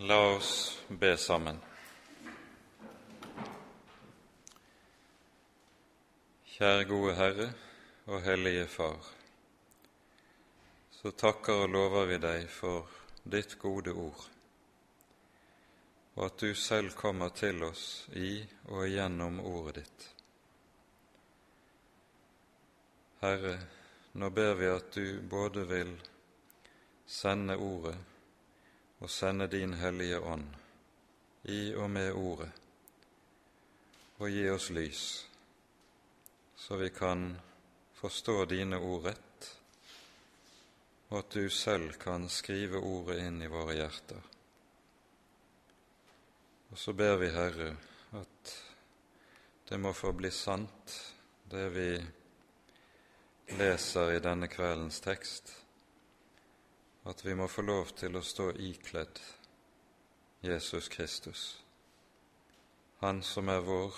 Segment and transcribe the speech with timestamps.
[0.00, 1.56] La oss be sammen.
[6.46, 7.46] Kjære gode Herre
[8.06, 9.08] og Hellige Far.
[10.94, 12.86] Så takker og lover vi deg for
[13.26, 14.22] ditt gode ord,
[16.14, 18.36] og at du selv kommer til oss i
[18.68, 20.06] og gjennom ordet ditt.
[23.24, 23.56] Herre,
[24.14, 25.90] nå ber vi at du både vil
[27.18, 27.96] sende ordet
[28.98, 30.48] og sende din Hellige Ånd
[31.42, 32.50] i og med Ordet,
[34.18, 35.04] og gi oss lys,
[36.56, 37.30] så vi kan
[38.00, 39.50] forstå dine ord rett,
[41.08, 44.26] og at du selv kan skrive Ordet inn i våre hjerter.
[46.68, 47.70] Og så ber vi, Herre,
[48.18, 48.52] at
[49.70, 50.98] det må få bli sant,
[51.48, 51.88] det vi
[53.56, 55.54] leser i denne kveldens tekst,
[57.08, 59.20] at vi må få lov til å stå ikledd
[60.44, 61.64] Jesus Kristus,
[63.00, 63.94] Han som er vår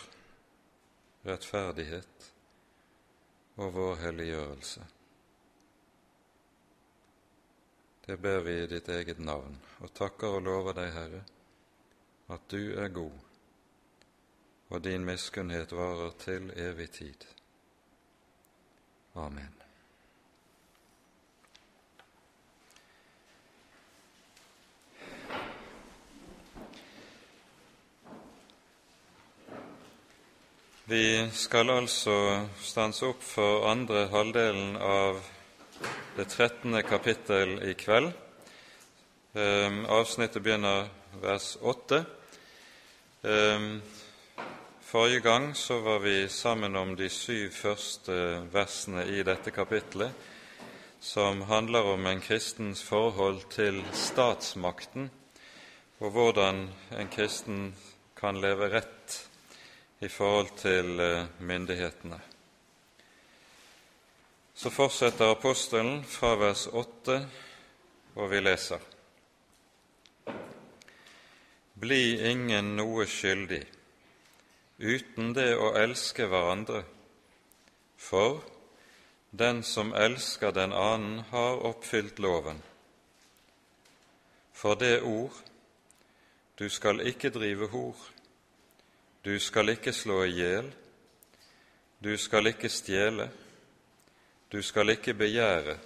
[1.25, 2.27] rettferdighet
[3.56, 4.84] og vår helliggjørelse.
[8.06, 11.22] Det ber vi i ditt eget navn, og takker og lover deg, Herre,
[12.28, 13.17] at du er god,
[14.69, 17.27] og din miskunnhet varer til evig tid.
[19.14, 19.59] Amen.
[30.91, 32.14] Vi skal altså
[32.66, 35.20] stanse opp for andre halvdelen av
[36.16, 38.08] det trettende kapittel i kveld.
[39.38, 40.88] Ehm, avsnittet begynner
[41.22, 42.00] vers åtte.
[43.22, 43.78] Ehm,
[44.83, 48.18] forrige gang så var vi sammen om de syv første
[48.50, 50.11] versene i dette kapittelet,
[51.00, 55.11] som handler om en kristens forhold til statsmakten,
[56.00, 56.68] og hvordan
[56.98, 57.77] en kristen
[58.18, 59.30] kan leve rett
[60.00, 62.20] i forhold til eh, myndighetene.
[64.55, 67.18] Så fortsetter apostelen fra vers 8,
[68.14, 68.80] og vi leser.
[71.80, 73.62] Bli ingen noe skyldig
[74.80, 76.83] uten det å elske hverandre,
[78.00, 78.40] for
[79.30, 82.62] den som elsker den annen, har oppfylt loven.
[84.52, 85.36] For det ord
[86.58, 87.96] du skal ikke drive hor,
[89.25, 90.70] du skal ikke slå i hjel,
[92.01, 93.29] du skal ikke stjele,
[94.53, 95.77] du skal ikke begjære,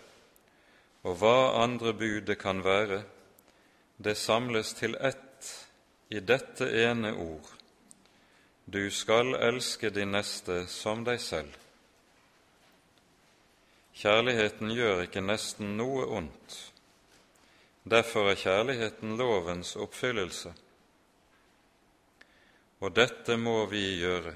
[1.05, 3.03] og hva andre bud det kan være,
[3.99, 5.50] det samles til ett
[6.11, 7.50] i dette ene ord.
[8.67, 11.53] Du skal elske din neste som deg selv.
[13.95, 16.56] Kjærligheten gjør ikke nesten noe ondt.
[17.84, 20.55] Derfor er kjærligheten lovens oppfyllelse.
[22.84, 24.34] Og dette må vi gjøre,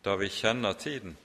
[0.00, 1.18] da vi kjenner tiden,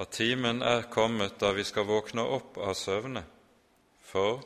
[0.00, 3.22] at timen er kommet da vi skal våkne opp av søvne,
[4.02, 4.40] for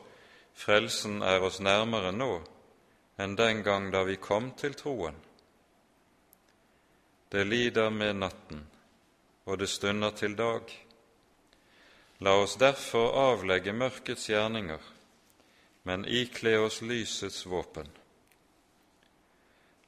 [0.53, 2.29] frelsen er oss nærmere nå
[3.17, 5.17] enn den gang da vi kom til troen.
[7.33, 8.61] Det lider med natten,
[9.49, 10.69] og det stunder til dag.
[12.21, 14.81] La oss derfor avlegge mørkets gjerninger,
[15.89, 17.89] men ikle oss lysets våpen.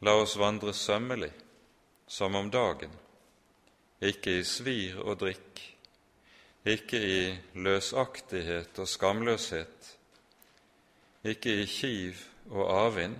[0.01, 1.31] La oss vandre sømmelig,
[2.07, 2.91] som om dagen,
[4.01, 5.61] ikke i svir og drikk,
[6.67, 7.21] ikke i
[7.57, 9.93] løsaktighet og skamløshet,
[11.25, 12.21] ikke i kiv
[12.51, 13.17] og avvind,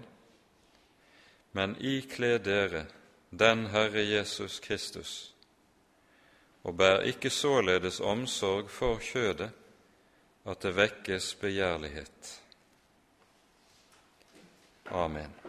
[1.58, 2.86] men ikle dere
[3.32, 5.34] den Herre Jesus Kristus,
[6.64, 9.50] og bær ikke således omsorg for kjødet
[10.48, 12.34] at det vekkes begjærlighet.
[14.92, 15.47] Amen.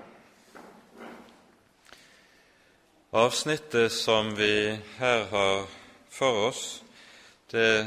[3.10, 5.66] Avsnittet som vi her har
[6.08, 6.82] for oss,
[7.50, 7.86] det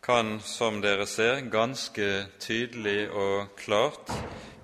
[0.00, 4.12] kan, som dere ser, ganske tydelig og klart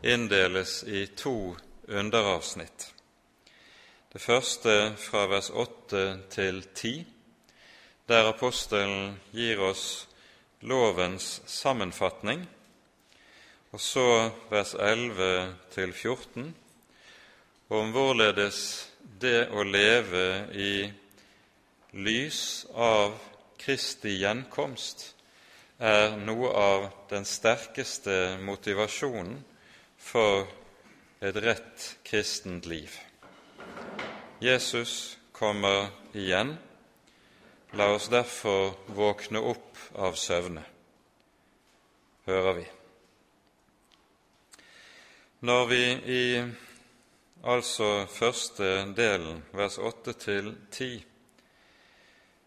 [0.07, 1.57] inndeles i to
[1.89, 2.93] underavsnitt.
[4.13, 6.93] Det første fra vers 8 til 10,
[8.07, 10.07] der apostelen gir oss
[10.63, 12.47] lovens sammenfatning,
[13.75, 16.55] og så vers 11 til 14,
[17.69, 18.61] om hvorledes
[19.21, 20.73] det å leve i
[21.97, 23.17] lys av
[23.59, 25.15] Kristi gjenkomst
[25.79, 29.39] er noe av den sterkeste motivasjonen
[29.99, 30.47] for
[31.21, 32.93] et rett kristent liv.
[34.41, 36.57] Jesus kommer igjen.
[37.73, 40.63] La oss derfor våkne opp av søvne,
[42.27, 42.65] hører vi.
[45.45, 45.83] Når vi
[46.15, 46.23] i
[47.45, 51.05] altså første delen, vers 8 til 10,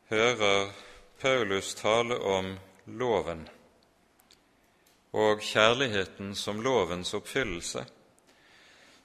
[0.09, 0.71] hører
[1.19, 3.47] Paulus tale om loven
[5.11, 7.85] og kjærligheten som lovens oppfyllelse,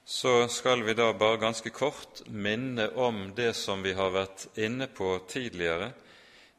[0.07, 4.87] så skal vi da bare ganske kort minne om det som vi har vært inne
[4.87, 5.91] på tidligere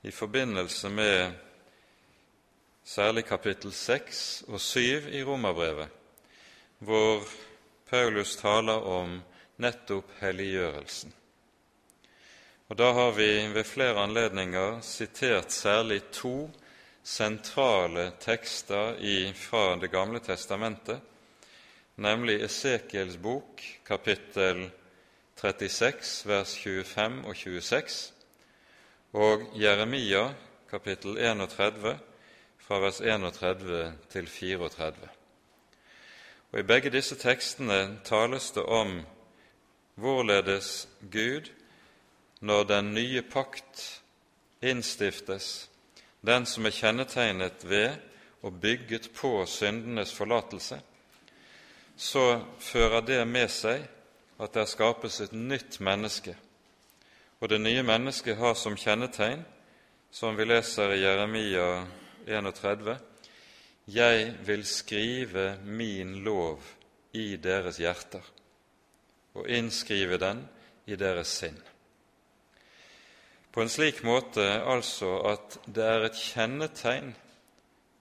[0.04, 1.32] i forbindelse med
[2.84, 4.80] særlig kapittel 6 og 7
[5.12, 5.88] i Romerbrevet,
[6.78, 7.24] hvor
[7.90, 9.20] Paulus taler om
[9.56, 11.12] nettopp helliggjørelsen.
[12.68, 16.50] Og Da har vi ved flere anledninger sitert særlig to
[17.02, 19.00] sentrale tekster
[19.34, 21.00] fra Det gamle testamentet,
[21.96, 24.70] nemlig Esekiels bok, kapittel
[25.36, 28.12] 36, vers 25 og 26,
[29.12, 30.34] og Jeremia,
[30.70, 31.98] kapittel 31,
[32.58, 35.17] fra vers 31 til 34.
[36.52, 39.02] Og I begge disse tekstene tales det om
[40.00, 41.50] hvorledes Gud,
[42.40, 44.02] når den nye pakt
[44.62, 45.68] innstiftes,
[46.20, 47.98] den som er kjennetegnet ved
[48.42, 50.80] og bygget på syndenes forlatelse,
[51.96, 53.84] så fører det med seg
[54.38, 56.36] at det skapes et nytt menneske.
[57.40, 59.42] Og det nye mennesket har som kjennetegn,
[60.10, 61.84] som vi leser i Jeremia
[62.26, 62.96] 31,
[63.88, 66.62] jeg vil skrive min lov
[67.16, 68.24] i deres hjerter
[69.34, 70.42] og innskrive den
[70.86, 71.56] i deres sinn.
[73.52, 77.14] På en slik måte altså at det er et kjennetegn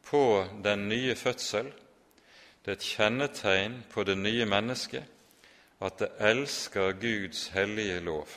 [0.08, 0.24] på
[0.64, 1.72] den nye fødsel
[2.68, 5.06] det er et kjennetegn på det nye mennesket
[5.80, 8.28] at det elsker Guds hellige lov,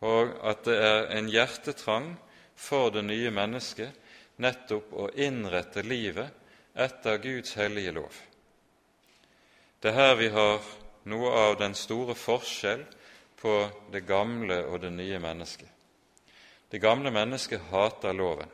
[0.00, 2.10] og at det er en hjertetrang
[2.58, 3.94] for det nye mennesket
[4.38, 6.30] nettopp å innrette livet
[6.78, 8.14] etter Guds hellige lov.
[9.80, 10.62] Det er her vi har
[11.10, 12.84] noe av den store forskjell
[13.38, 13.54] på
[13.92, 15.68] det gamle og det nye mennesket.
[16.68, 18.50] Det gamle mennesket hater loven,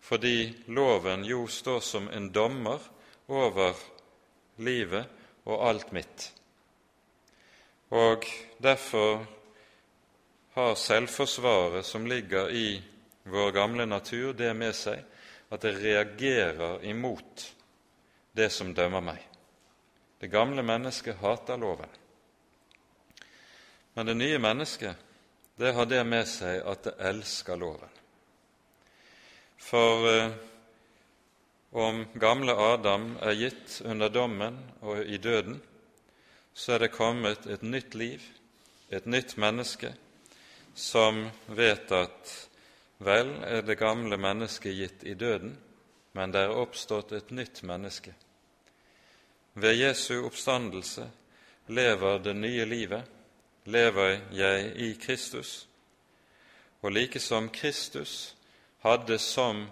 [0.00, 2.82] fordi loven jo står som en dommer
[3.26, 3.74] over
[4.62, 5.08] livet
[5.44, 6.30] og alt mitt.
[7.90, 8.26] Og
[8.62, 9.24] derfor
[10.56, 12.68] har selvforsvaret som ligger i
[13.26, 15.02] vår gamle natur, det med seg
[15.50, 17.46] at det reagerer imot
[18.36, 19.20] det som dømmer meg.
[20.20, 21.90] Det gamle mennesket hater loven.
[23.94, 24.96] Men det nye mennesket,
[25.56, 27.92] det har det med seg at det elsker loven.
[29.56, 30.34] For eh,
[31.76, 35.58] om gamle Adam er gitt under dommen og i døden,
[36.56, 38.22] så er det kommet et nytt liv,
[38.88, 39.90] et nytt menneske,
[40.74, 42.36] som vet at
[42.98, 45.56] vel er det gamle mennesket gitt i døden,
[46.12, 48.14] men det er oppstått et nytt menneske.
[49.54, 51.10] Ved Jesu oppstandelse
[51.66, 53.04] lever det nye livet,
[53.64, 55.68] lever jeg i Kristus,
[56.82, 58.36] og like som Kristus
[58.84, 59.64] hadde som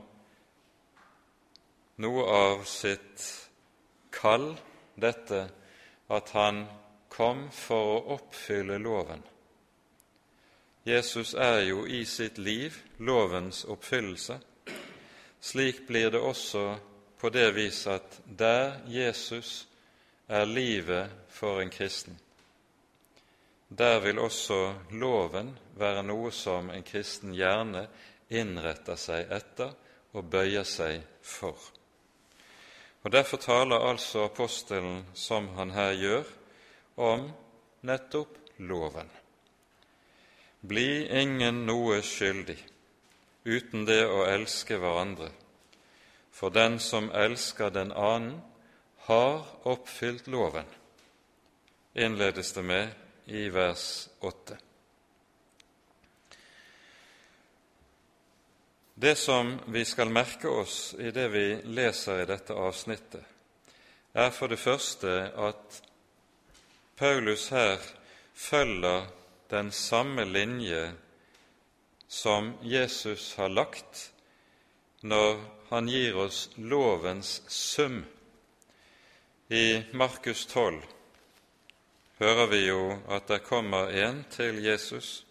[1.97, 3.29] noe av sitt
[4.13, 4.55] kall,
[4.97, 5.47] dette
[6.11, 6.65] at han
[7.09, 9.23] kom for å oppfylle loven.
[10.85, 14.37] Jesus er jo i sitt liv lovens oppfyllelse.
[15.41, 16.65] Slik blir det også
[17.21, 19.67] på det vis at der Jesus
[20.29, 22.19] er livet for en kristen,
[23.69, 27.87] der vil også loven være noe som en kristen gjerne
[28.29, 29.73] innretter seg etter
[30.15, 31.57] og bøyer seg for.
[33.05, 36.25] Og Derfor taler altså apostelen, som han her gjør,
[36.97, 37.29] om
[37.83, 39.11] nettopp loven.
[40.65, 42.57] Bli ingen noe skyldig
[43.45, 45.29] uten det å elske hverandre,
[46.33, 48.39] for den som elsker den annen,
[49.05, 50.65] har oppfylt loven,
[51.93, 52.95] innledes det med
[53.29, 54.57] i vers 8.
[58.95, 61.45] Det som vi skal merke oss i det vi
[61.77, 63.21] leser i dette avsnittet,
[64.15, 65.83] er for det første at
[66.97, 67.83] Paulus her
[68.33, 69.05] følger
[69.55, 70.93] den samme linje
[72.09, 74.11] som Jesus har lagt
[75.01, 75.37] når
[75.69, 78.01] han gir oss lovens sum.
[79.49, 80.81] I Markus 12
[82.19, 82.81] hører vi jo
[83.15, 85.23] at det kommer en til Jesus.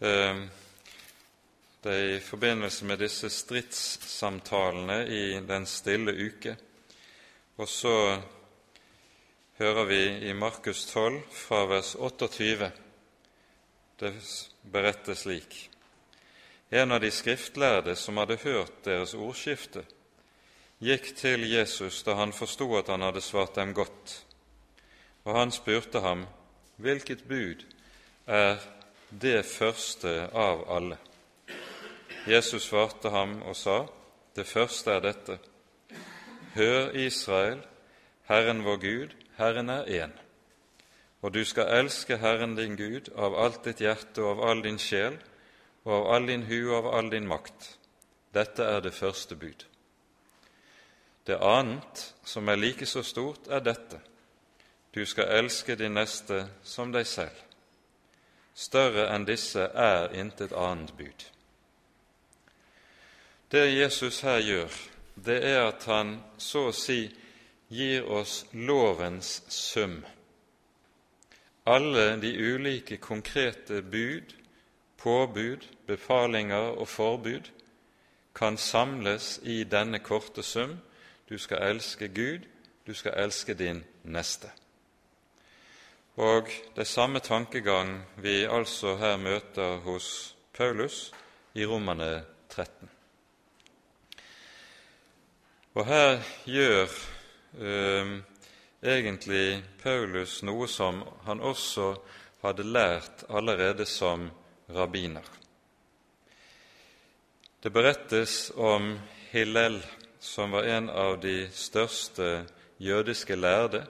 [0.00, 0.40] Eh,
[1.84, 6.56] det er i forbindelse med disse stridssamtalene i Den stille uke.
[7.56, 7.94] Og så
[9.58, 12.72] hører vi i Markus 12 fra vers 28
[14.00, 14.12] det
[14.62, 15.70] berettes slik.
[16.70, 19.84] En av de skriftlærde som hadde hørt deres ordskifte,
[20.82, 24.18] gikk til Jesus da han forsto at han hadde svart dem godt,
[25.24, 26.26] og han spurte ham,
[26.76, 27.62] Hvilket bud
[28.26, 28.58] er
[29.08, 30.98] det første av alle?
[32.28, 33.86] Jesus svarte ham og sa,
[34.36, 35.38] Det første er dette.
[36.54, 37.62] Hør, Israel,
[38.28, 40.25] Herren vår Gud, Herren er én.
[41.22, 44.78] Og du skal elske Herren din Gud av alt ditt hjerte og av all din
[44.78, 45.16] sjel
[45.84, 47.76] og av all din hu og av all din makt.
[48.34, 49.64] Dette er det første bud.
[51.26, 53.98] Det annet, som er like så stort, er dette.
[54.94, 57.42] Du skal elske din neste som deg selv.
[58.54, 61.26] Større enn disse er intet annet bud.
[63.52, 64.72] Det Jesus her gjør,
[65.14, 67.10] det er at han så å si
[67.68, 70.00] gir oss lovens sum.
[71.66, 74.34] Alle de ulike konkrete bud,
[74.98, 77.50] påbud, befalinger og forbud
[78.34, 80.78] kan samles i denne korte sum.
[81.28, 82.46] Du skal elske Gud,
[82.86, 84.50] du skal elske din neste.
[86.16, 91.12] Og det samme tankegang vi altså her møter hos Paulus
[91.54, 92.90] i Romane 13.
[95.74, 96.86] Og her gjør
[97.60, 98.16] eh,
[98.82, 101.94] egentlig Paulus noe som han også
[102.42, 104.28] hadde lært allerede som
[104.68, 105.24] rabbiner.
[107.62, 108.94] Det berettes om
[109.32, 109.80] Hillel,
[110.20, 112.46] som var en av de største
[112.78, 113.86] jødiske lærde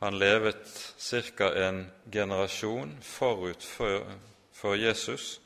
[0.00, 1.50] han levet ca.
[1.68, 4.06] en generasjon forut for,
[4.52, 5.40] for Jesus,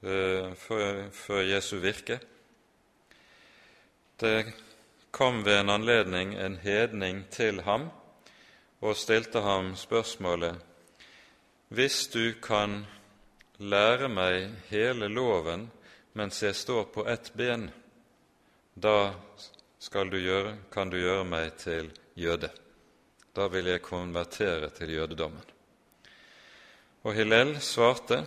[0.00, 2.18] for, for Jesu virke.
[4.20, 4.52] Det
[5.10, 7.90] kom ved en anledning en hedning til ham
[8.80, 10.56] og stilte ham spørsmålet
[11.68, 12.86] Hvis du kan
[13.58, 15.70] lære meg hele loven
[16.12, 17.70] mens jeg står på ett ben,
[18.74, 19.12] da
[20.10, 22.50] du gjøre, kan du gjøre meg til jøde
[23.36, 25.44] da vil jeg konvertere til jødedommen.
[27.02, 28.24] Og Hillel svarte,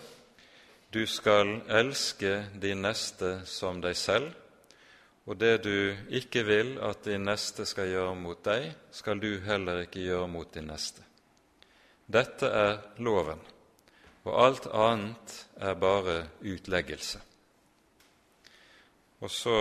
[0.94, 4.32] du skal elske din neste som deg selv,
[5.26, 9.86] og det du ikke vil at din neste skal gjøre mot deg, skal du heller
[9.86, 11.04] ikke gjøre mot din neste.
[12.06, 13.40] Dette er loven,
[14.28, 17.22] og alt annet er bare utleggelse.
[19.24, 19.58] Og så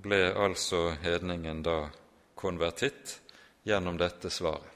[0.00, 1.90] ble altså hedningen da
[2.36, 3.18] konvertitt
[3.68, 4.72] gjennom dette svaret.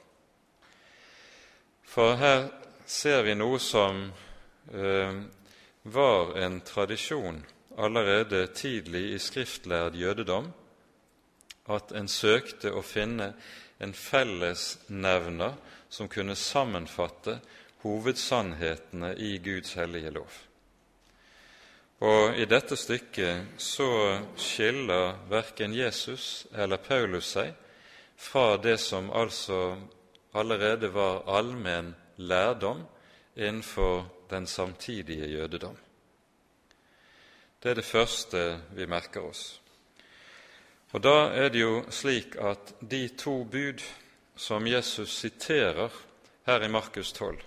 [1.91, 2.45] For her
[2.87, 4.05] ser vi noe som
[4.71, 5.17] eh,
[5.83, 7.41] var en tradisjon
[7.77, 10.51] allerede tidlig i skriftlærd jødedom,
[11.69, 13.33] at en søkte å finne
[13.81, 15.57] en fellesnevner
[15.89, 17.39] som kunne sammenfatte
[17.83, 20.31] hovedsannhetene i Guds hellige lov.
[22.01, 23.89] Og I dette stykket så
[24.37, 27.53] skiller verken Jesus eller Paulus seg
[28.17, 29.75] fra det som altså
[30.33, 32.81] allerede var allmenn lærdom
[33.35, 35.77] innenfor den samtidige jødedom.
[37.63, 39.61] Det er det første vi merker oss.
[40.91, 43.83] Og Da er det jo slik at de to bud
[44.35, 45.89] som Jesus siterer
[46.45, 47.37] her i Markus 12,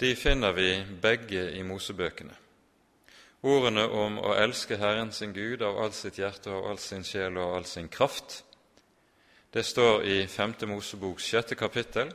[0.00, 2.34] de finner vi begge i Mosebøkene.
[3.42, 7.38] Ordene om å elske Herren sin Gud av all sitt hjerte av all sin sjel
[7.38, 8.42] og all sin kraft,
[9.54, 10.54] det står i 5.
[10.66, 12.10] Moseboks sjette kapittel,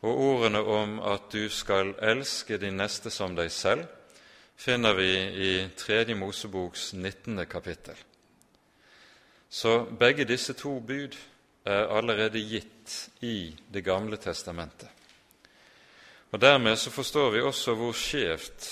[0.00, 3.84] og ordene om at du skal elske din neste som deg selv,
[4.62, 7.46] finner vi i Tredje Moseboks 19.
[7.46, 7.94] kapittel.
[9.48, 11.16] Så begge disse to bud
[11.66, 14.86] er allerede gitt i Det gamle testamentet.
[16.30, 18.68] Og Dermed så forstår vi også hvor skjevt,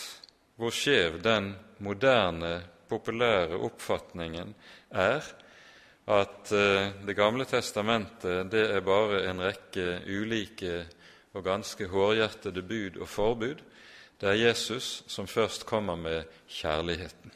[0.57, 4.55] hvor skjev den moderne, populære oppfatningen
[4.91, 5.27] er
[6.07, 10.87] at eh, Det gamle testamentet det er bare en rekke ulike
[11.35, 13.59] og ganske hårhjertede bud og forbud.
[14.21, 17.33] Det er Jesus som først kommer med kjærligheten.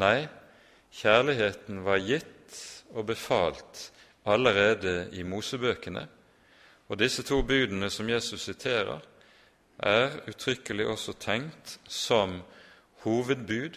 [0.00, 0.28] Nei,
[0.94, 2.62] kjærligheten var gitt
[2.94, 3.90] og befalt
[4.24, 6.06] allerede i Mosebøkene,
[6.88, 9.00] og disse to budene som Jesus siterer,
[9.78, 12.40] er uttrykkelig også tenkt som
[13.04, 13.76] hovedbud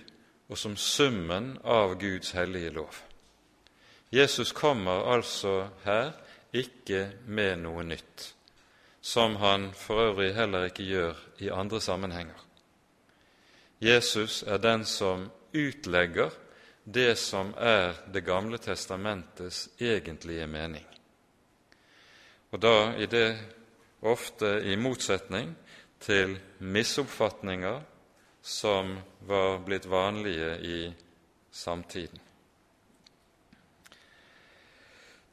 [0.49, 2.95] og som summen av Guds hellige lov.
[4.11, 6.11] Jesus kommer altså her
[6.53, 8.31] ikke med noe nytt,
[9.01, 12.37] som han for øvrig heller ikke gjør i andre sammenhenger.
[13.81, 16.29] Jesus er den som utlegger
[16.83, 20.85] det som er Det gamle testamentets egentlige mening.
[22.51, 23.37] Og da i det
[24.01, 25.55] ofte i motsetning
[25.99, 27.81] til misoppfatninger
[28.41, 30.93] som var blitt vanlige i
[31.51, 32.19] samtiden.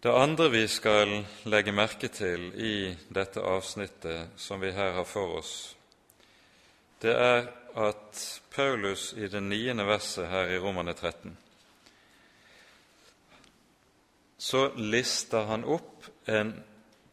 [0.02, 5.40] Det andre vi skal legge merke til i dette avsnittet som vi her har for
[5.40, 5.74] oss,
[7.02, 8.22] det er at
[8.54, 11.36] Paulus i det niende verset her i Romane 13
[14.38, 16.52] så lister han opp en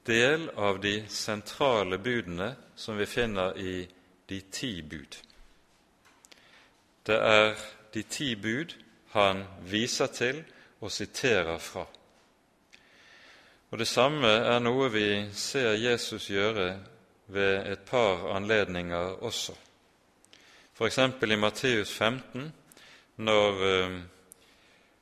[0.05, 3.87] del av de sentrale budene som vi finner i
[4.29, 5.17] de ti bud.
[7.05, 7.57] Det er
[7.93, 8.75] de ti bud
[9.17, 10.43] han viser til
[10.79, 11.87] og siterer fra.
[13.71, 16.67] Og Det samme er noe vi ser Jesus gjøre
[17.33, 19.55] ved et par anledninger også.
[20.75, 20.99] F.eks.
[20.99, 22.53] i Matteus 15,
[23.15, 23.97] når uh,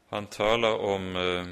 [0.10, 1.48] han taler om uh,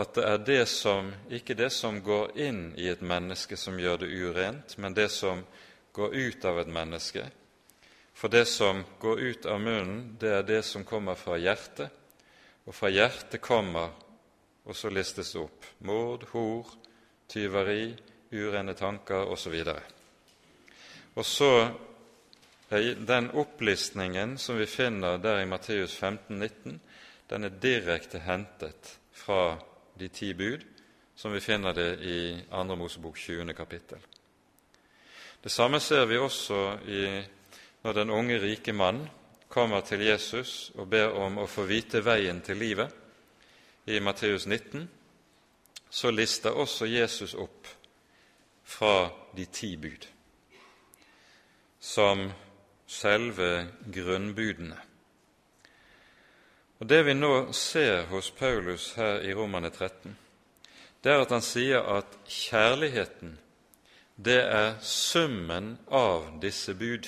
[0.00, 4.04] at det er det som, ikke det som går inn i et menneske som gjør
[4.04, 5.42] det urent, men det som
[5.92, 7.26] går ut av et menneske.
[8.14, 11.90] For det som går ut av munnen, det er det som kommer fra hjertet,
[12.64, 13.90] og fra hjertet kommer,
[14.66, 16.70] og så listes det opp, mord, hor,
[17.30, 17.94] tyveri,
[18.32, 19.54] urene tanker osv.
[21.14, 21.50] Og så
[22.70, 26.80] er den opplistningen som vi finner der i Matteus 15, 19,
[27.30, 29.56] den er direkte hentet fra
[29.98, 30.62] de ti bud,
[31.16, 32.18] som vi finner det i
[32.50, 32.76] 2.
[32.76, 33.54] Mosebok 20.
[33.54, 33.98] kapittel.
[35.42, 37.22] Det samme ser vi også i,
[37.82, 39.06] når den unge, rike mann
[39.48, 43.05] kommer til Jesus og ber om å få vite veien til livet.
[43.88, 44.88] I Matteus 19
[45.90, 47.68] så lister også Jesus opp
[48.64, 50.06] fra de ti bud
[51.78, 52.24] som
[52.86, 54.78] selve grunnbudene.
[56.78, 60.16] Og Det vi nå ser hos Paulus her i Romane 13,
[61.04, 63.38] det er at han sier at kjærligheten,
[64.16, 67.06] det er summen av disse bud.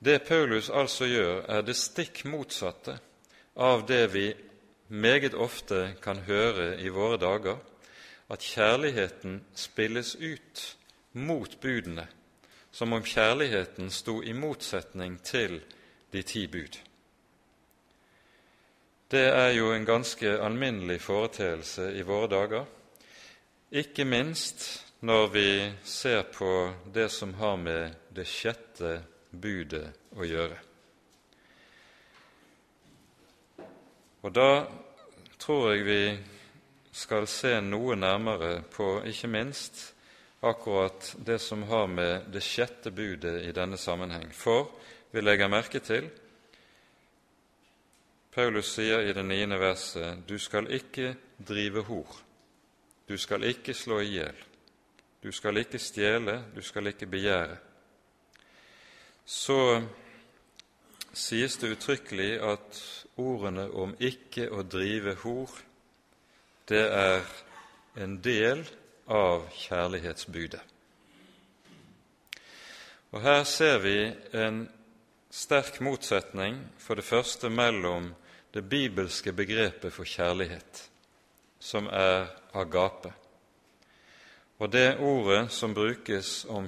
[0.00, 2.96] Det Paulus altså gjør, er det stikk motsatte
[3.58, 4.34] av det vi
[4.88, 7.58] meget ofte kan høre i våre dager,
[8.30, 10.62] at kjærligheten spilles ut
[11.12, 12.06] mot budene,
[12.70, 15.58] som om kjærligheten sto i motsetning til
[16.12, 16.78] de ti bud.
[19.10, 22.64] Det er jo en ganske alminnelig foreteelse i våre dager,
[23.72, 25.50] ikke minst når vi
[25.84, 28.98] ser på det som har med det sjette
[29.32, 30.67] budet å gjøre.
[34.22, 34.66] Og da
[35.38, 36.02] tror jeg vi
[36.92, 39.92] skal se noe nærmere på ikke minst
[40.42, 44.32] akkurat det som har med det sjette budet i denne sammenheng.
[44.34, 44.70] For
[45.12, 46.10] vi legger merke til
[48.34, 51.14] Paulus sier i det niende verset du skal ikke
[51.48, 52.18] drive hor,
[53.08, 54.36] du skal ikke slå i hjel,
[55.22, 57.56] du skal ikke stjele, du skal ikke begjære.
[59.24, 59.82] Så
[61.12, 62.78] sies det uttrykkelig at
[63.18, 65.50] ordene om ikke å drive hor,
[66.68, 67.22] det er
[67.98, 68.64] en del
[69.08, 70.60] av kjærlighetsbudet.
[73.08, 73.96] Og Her ser vi
[74.36, 74.66] en
[75.32, 78.12] sterk motsetning, for det første mellom
[78.54, 80.82] det bibelske begrepet for kjærlighet,
[81.60, 83.12] som er agape.
[84.58, 85.74] Og det ordet som
[86.50, 86.66] om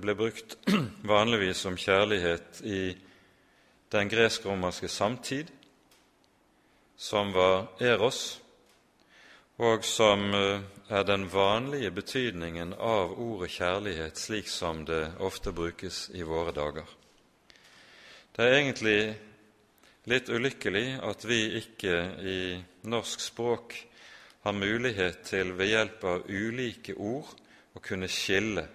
[0.00, 0.56] ble brukt
[1.14, 2.82] vanligvis om kjærlighet i
[3.92, 5.50] den gresk-romerske samtid,
[7.00, 8.40] som var eros,
[9.56, 10.60] og som eh,
[10.92, 16.84] er den vanlige betydningen av ordet kjærlighet, slik som det ofte brukes i våre dager.
[18.36, 18.98] Det er egentlig
[20.12, 22.40] litt ulykkelig at vi ikke i
[22.92, 23.78] norsk språk
[24.44, 27.32] har mulighet til ved hjelp av ulike ord
[27.76, 28.66] å kunne skille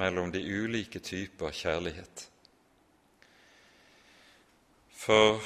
[0.00, 2.26] mellom de ulike typer kjærlighet.
[4.96, 5.44] For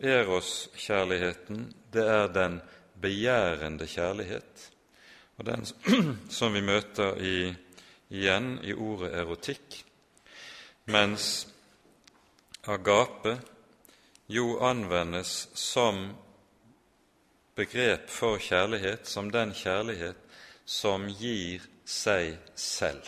[0.00, 2.60] eros-kjærligheten, det er den
[3.00, 4.70] begjærende kjærlighet,
[5.36, 5.66] og den
[6.38, 7.54] som vi møter i,
[8.10, 9.80] igjen i ordet erotikk,
[10.90, 11.46] mens
[12.68, 13.38] agape
[14.28, 16.10] jo anvendes som
[17.54, 20.18] begrep for kjærlighet, som den kjærlighet
[20.64, 23.02] som gir seg selv,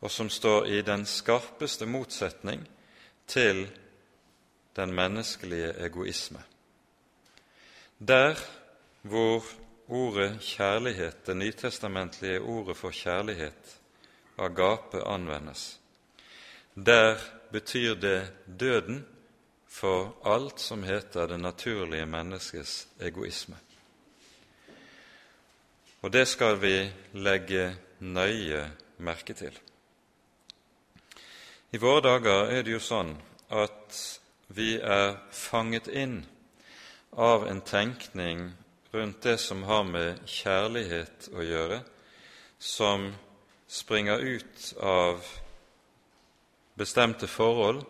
[0.00, 2.62] og som står i den skarpeste motsetning
[3.26, 3.66] til
[4.76, 6.42] den menneskelige egoisme.
[7.98, 8.34] Der
[9.02, 9.44] hvor
[9.88, 13.78] ordet kjærlighet, det nytestamentlige ordet for kjærlighet,
[14.38, 15.80] agape, anvendes,
[16.76, 17.18] der
[17.52, 19.06] betyr det døden
[19.68, 23.56] for alt som heter det naturlige menneskets egoisme.
[26.02, 29.58] Og det skal vi legge nøye merke til.
[31.72, 33.16] I våre dager er det jo sånn
[33.50, 33.98] at
[34.46, 36.20] vi er fanget inn
[37.12, 38.52] av en tenkning
[38.92, 41.80] rundt det som har med kjærlighet å gjøre,
[42.58, 43.10] som
[43.66, 45.24] springer ut av
[46.76, 47.82] bestemte forhold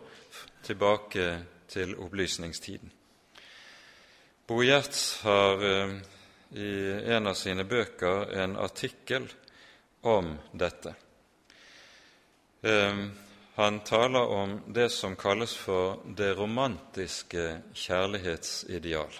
[0.65, 1.27] tilbake
[1.69, 2.91] til opplysningstiden.
[4.47, 5.97] Bo Gjerts har eh,
[6.55, 6.71] i
[7.11, 9.27] en av sine bøker en artikkel
[10.07, 10.93] om dette.
[13.57, 19.15] Han taler om det som kalles for det romantiske kjærlighetsideal.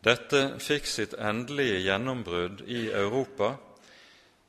[0.00, 3.50] Dette fikk sitt endelige gjennombrudd i Europa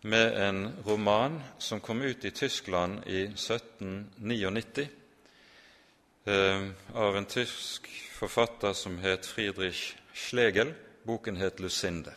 [0.08, 4.88] med en roman som kom ut i Tyskland i 1799
[6.26, 6.64] eh,
[6.96, 10.72] av en tysk forfatter som het Friedrich Schlegel.
[11.04, 12.16] Boken het 'Lucinde'.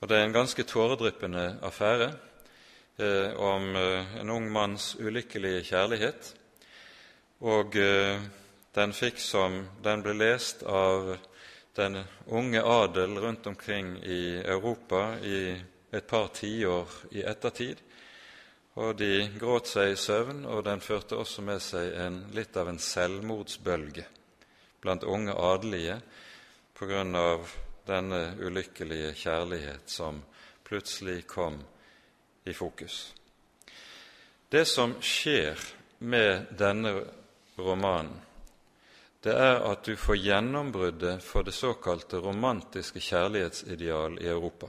[0.00, 2.12] Og Det er en ganske tåredryppende affære
[2.96, 6.34] eh, om eh, en ung manns ulykkelige kjærlighet.
[7.44, 8.20] Og eh,
[8.74, 11.16] den, fikk som, den ble lest av
[11.74, 15.56] den unge adel rundt omkring i Europa i
[15.94, 17.82] et par tiår i ettertid.
[18.74, 22.70] Og de gråt seg i søvn, og den førte også med seg en, litt av
[22.70, 24.06] en selvmordsbølge
[24.82, 26.00] blant unge adelige
[26.76, 27.46] på grunn av
[27.86, 30.18] denne ulykkelige kjærlighet som
[30.66, 31.60] plutselig kom
[32.44, 33.14] i fokus.
[34.48, 35.58] Det som skjer
[35.98, 36.92] med denne
[37.56, 38.20] romanen,
[39.24, 44.68] det er at du får gjennombruddet for det såkalte romantiske kjærlighetsideal i Europa.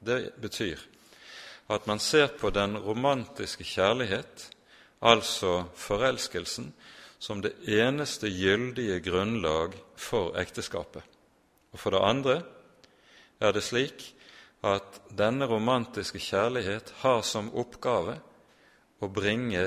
[0.00, 0.80] Det betyr
[1.68, 4.48] at man ser på den romantiske kjærlighet,
[5.02, 6.72] altså forelskelsen,
[7.18, 11.02] som det eneste gyldige grunnlag for ekteskapet.
[11.72, 12.42] Og For det andre
[13.40, 14.15] er det slik
[14.66, 18.16] at denne romantiske kjærlighet har som oppgave
[19.00, 19.66] å bringe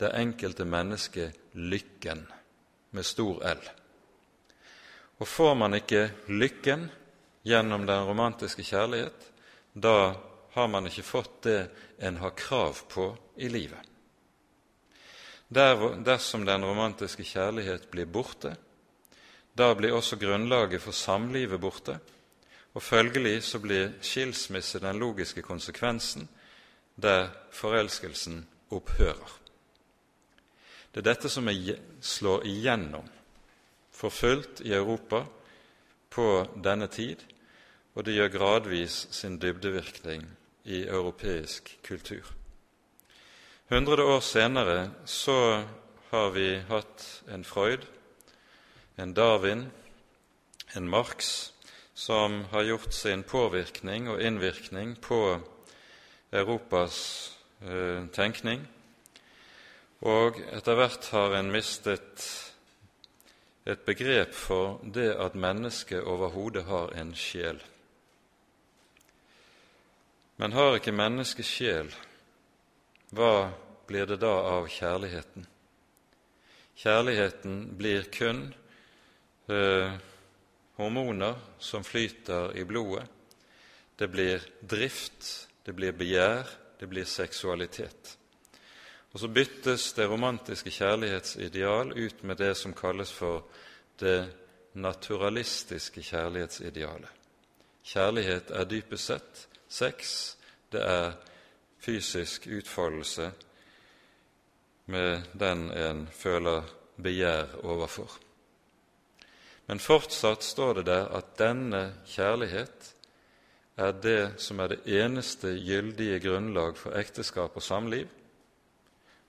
[0.00, 2.24] det enkelte mennesket lykken
[2.96, 3.62] med stor L.
[5.20, 6.88] Og får man ikke lykken
[7.44, 9.28] gjennom den romantiske kjærlighet,
[9.72, 10.14] da
[10.56, 11.60] har man ikke fått det
[11.98, 13.84] en har krav på i livet.
[15.50, 18.54] Der, dersom den romantiske kjærlighet blir borte,
[19.52, 21.98] da blir også grunnlaget for samlivet borte,
[22.74, 26.28] og følgelig så blir skilsmisse den logiske konsekvensen
[27.02, 29.38] der forelskelsen opphører.
[30.94, 33.06] Det er dette som er, slår igjennom
[33.94, 35.24] for fullt i Europa
[36.10, 36.26] på
[36.64, 37.22] denne tid,
[37.94, 40.24] og det gjør gradvis sin dybdevirkning
[40.64, 42.26] i europeisk kultur.
[43.70, 45.62] Hundrede år senere så
[46.10, 47.86] har vi hatt en Freud,
[48.98, 49.68] en Darwin,
[50.74, 51.52] en Marx,
[52.00, 55.40] som har gjort sin påvirkning og innvirkning på
[56.32, 56.96] Europas
[57.60, 58.62] eh, tenkning.
[60.08, 62.24] Og etter hvert har en mistet
[63.68, 67.60] et begrep for det at mennesket overhodet har en sjel.
[70.40, 71.92] Men har ikke mennesket sjel,
[73.12, 73.50] hva
[73.84, 75.44] blir det da av kjærligheten?
[76.80, 78.46] Kjærligheten blir kun
[79.52, 80.00] eh,
[80.80, 83.04] hormoner som flyter i blodet.
[83.96, 86.48] Det blir drift, det blir begjær,
[86.80, 88.16] det blir seksualitet.
[89.12, 93.44] Og så byttes det romantiske kjærlighetsideal ut med det som kalles for
[94.00, 94.30] det
[94.72, 97.10] naturalistiske kjærlighetsidealet.
[97.84, 100.16] Kjærlighet er dypest sett sex,
[100.72, 101.12] det er
[101.80, 103.30] fysisk utfoldelse
[104.86, 106.62] med den en føler
[107.02, 108.29] begjær overfor.
[109.70, 111.80] Men fortsatt står det der at denne
[112.10, 112.88] kjærlighet
[113.78, 118.08] er det som er det eneste gyldige grunnlag for ekteskap og samliv,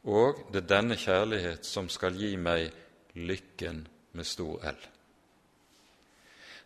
[0.02, 2.74] og det er denne kjærlighet som skal gi meg
[3.14, 3.86] lykken
[4.18, 4.82] med stor L.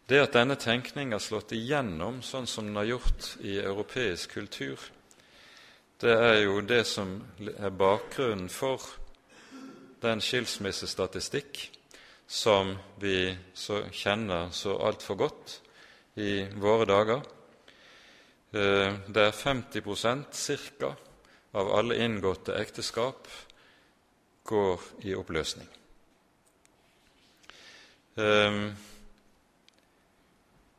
[0.08, 4.80] Det at denne tenkning har slått igjennom sånn som den har gjort i europeisk kultur,
[6.00, 8.88] det er jo det som er bakgrunnen for
[10.00, 11.75] den skilsmissestatistikk
[12.28, 15.60] som vi så kjenner så altfor godt
[16.16, 17.22] i våre dager,
[18.52, 20.32] der 50%
[20.80, 20.96] ca.
[21.52, 23.28] av alle inngåtte ekteskap
[24.44, 25.68] går i oppløsning.
[28.16, 28.60] Eh,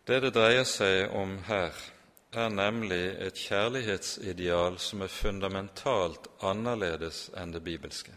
[0.07, 1.75] det det dreier seg om her,
[2.37, 8.13] er nemlig et kjærlighetsideal som er fundamentalt annerledes enn det bibelske.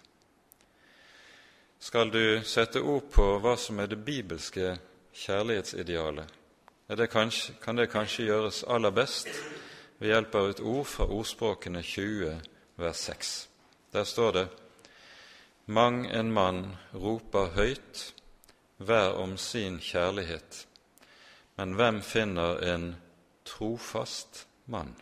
[1.80, 4.74] Skal du sette ord på hva som er det bibelske
[5.16, 6.28] kjærlighetsidealet,
[6.90, 9.30] det kanskje, kan det kanskje gjøres aller best
[10.00, 12.34] ved hjelp av et ord fra ordspråkene 20,
[12.82, 13.30] vers 6.
[13.94, 14.48] Der står det
[15.66, 16.64] Mang en mann
[16.94, 18.14] roper høyt,
[18.78, 20.66] hver om sin kjærlighet,
[21.56, 22.96] men hvem finner en
[23.46, 24.96] trofast mann?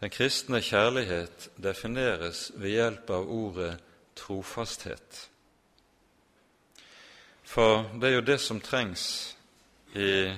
[0.00, 3.72] Den kristne kjærlighet defineres ved hjelp av ordet
[4.16, 5.28] trofasthet.
[7.44, 9.34] For det er jo det som trengs
[9.94, 10.32] i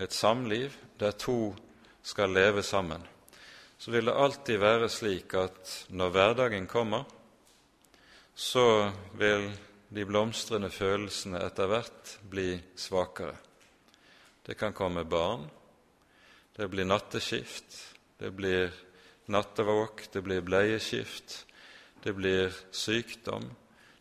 [0.00, 1.54] et samliv der to
[2.02, 3.02] skal leve sammen.
[3.78, 7.04] Så vil det alltid være slik at når hverdagen kommer,
[8.34, 9.50] så vil
[9.90, 13.34] de blomstrende følelsene etter hvert bli svakere.
[14.46, 15.48] Det kan komme barn,
[16.56, 17.76] det blir natteskift,
[18.20, 18.70] det blir
[19.32, 21.44] nattevåk, det blir bleieskift,
[22.02, 23.50] det blir sykdom,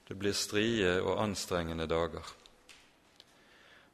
[0.07, 2.25] det blir strie og anstrengende dager.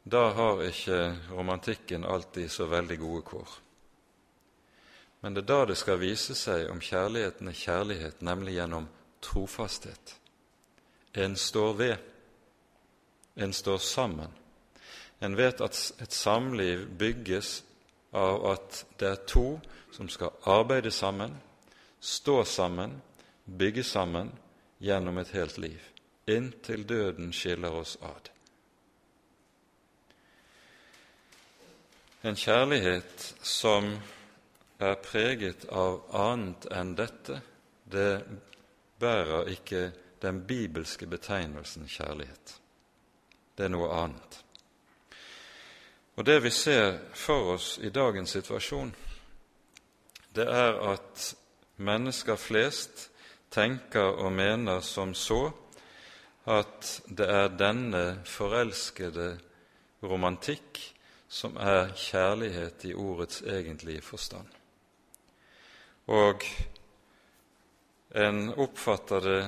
[0.04, 1.00] Da har ikke
[1.34, 3.56] romantikken alltid så veldig gode kår.
[5.22, 8.86] Men det er da det skal vise seg om kjærligheten er kjærlighet, nemlig gjennom
[9.26, 10.16] trofasthet.
[11.18, 11.96] En står ved,
[13.36, 14.30] en står sammen.
[15.20, 17.64] En vet at et samliv bygges
[18.14, 19.48] av at det er to
[19.96, 21.34] som skal arbeide sammen,
[22.00, 23.00] stå sammen,
[23.46, 24.32] bygge sammen
[24.78, 25.82] gjennom et helt liv,
[26.28, 28.30] inntil døden skiller oss ad.
[32.26, 33.92] En kjærlighet som
[34.82, 37.42] er preget av annet enn dette,
[37.86, 38.26] det
[39.00, 42.56] bærer ikke den bibelske betegnelsen kjærlighet.
[43.56, 44.42] Det er noe annet.
[46.16, 48.96] Og Det vi ser for oss i dagens situasjon,
[50.36, 51.36] det er at
[51.78, 53.12] mennesker flest
[53.56, 55.48] tenker og mener som så
[56.46, 59.32] at det er denne forelskede
[60.06, 60.82] romantikk
[61.32, 64.48] som er kjærlighet i ordets egentlige forstand.
[66.08, 66.46] Og
[68.16, 69.42] en oppfatter det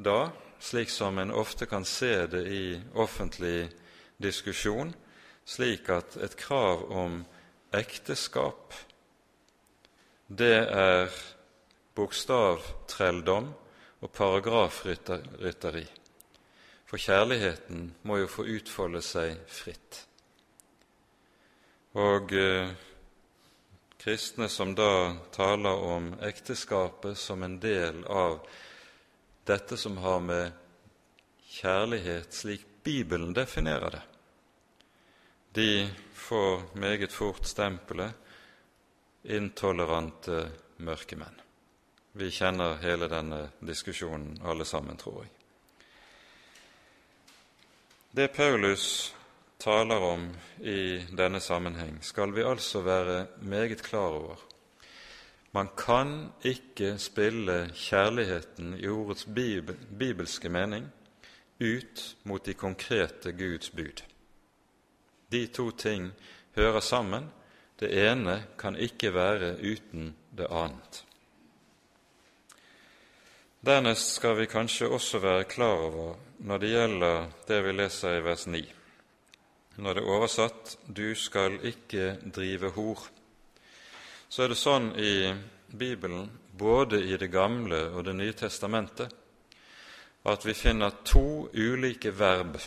[0.00, 3.68] da, slik som en ofte kan se det i offentlig
[4.18, 4.94] diskusjon,
[5.44, 7.20] slik at et krav om
[7.76, 8.74] ekteskap
[10.28, 11.12] det er
[11.98, 13.48] bokstavtrelldom
[14.00, 15.86] og paragrafrytteri.
[16.88, 20.04] For kjærligheten må jo få utfolde seg fritt.
[21.98, 22.70] Og eh,
[23.98, 28.38] kristne som da taler om ekteskapet som en del av
[29.48, 30.52] dette som har med
[31.58, 34.02] kjærlighet slik Bibelen definerer det,
[35.52, 38.14] de får meget fort stempelet
[39.28, 40.46] intolerante
[40.80, 41.47] mørkemenn.
[42.18, 45.30] Vi kjenner hele denne diskusjonen alle sammen, tror jeg.
[48.10, 49.14] Det Paulus
[49.62, 50.24] taler om
[50.58, 54.42] i denne sammenheng, skal vi altså være meget klar over.
[55.54, 59.28] Man kan ikke spille kjærligheten i ordets
[59.98, 60.90] bibelske mening
[61.60, 64.02] ut mot de konkrete Guds bud.
[65.30, 66.10] De to ting
[66.56, 67.30] hører sammen.
[67.80, 71.04] Det ene kan ikke være uten det annet.
[73.60, 76.12] Dernest skal vi kanskje også være klar over
[76.46, 78.60] når det gjelder det vi leser i vers 9,
[79.82, 83.08] når det er oversatt 'du skal ikke drive hor',
[84.28, 85.34] så er det sånn i
[85.74, 89.10] Bibelen, både i Det gamle og Det nye testamentet,
[90.24, 92.60] at vi finner to ulike verb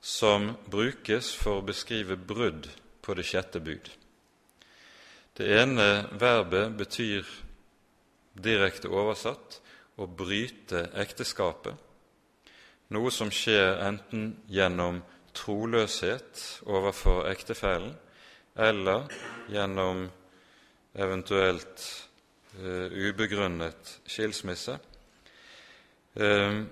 [0.00, 2.68] som brukes for å beskrive brudd
[3.02, 3.90] på det sjette bud.
[5.36, 7.24] Det ene verbet betyr
[8.34, 9.60] direkte oversatt
[9.96, 11.74] å bryte ekteskapet,
[12.94, 15.02] noe som skjer enten gjennom
[15.34, 17.94] troløshet overfor ektefellen
[18.54, 19.08] eller
[19.50, 20.06] gjennom
[20.94, 21.84] eventuelt
[22.60, 24.76] uh, ubegrunnet skilsmisse.
[26.14, 26.62] Uh,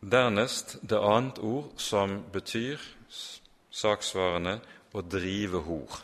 [0.00, 2.80] dernest det annet ord som betyr
[3.74, 4.58] saksvarende
[4.94, 6.00] å drive hor.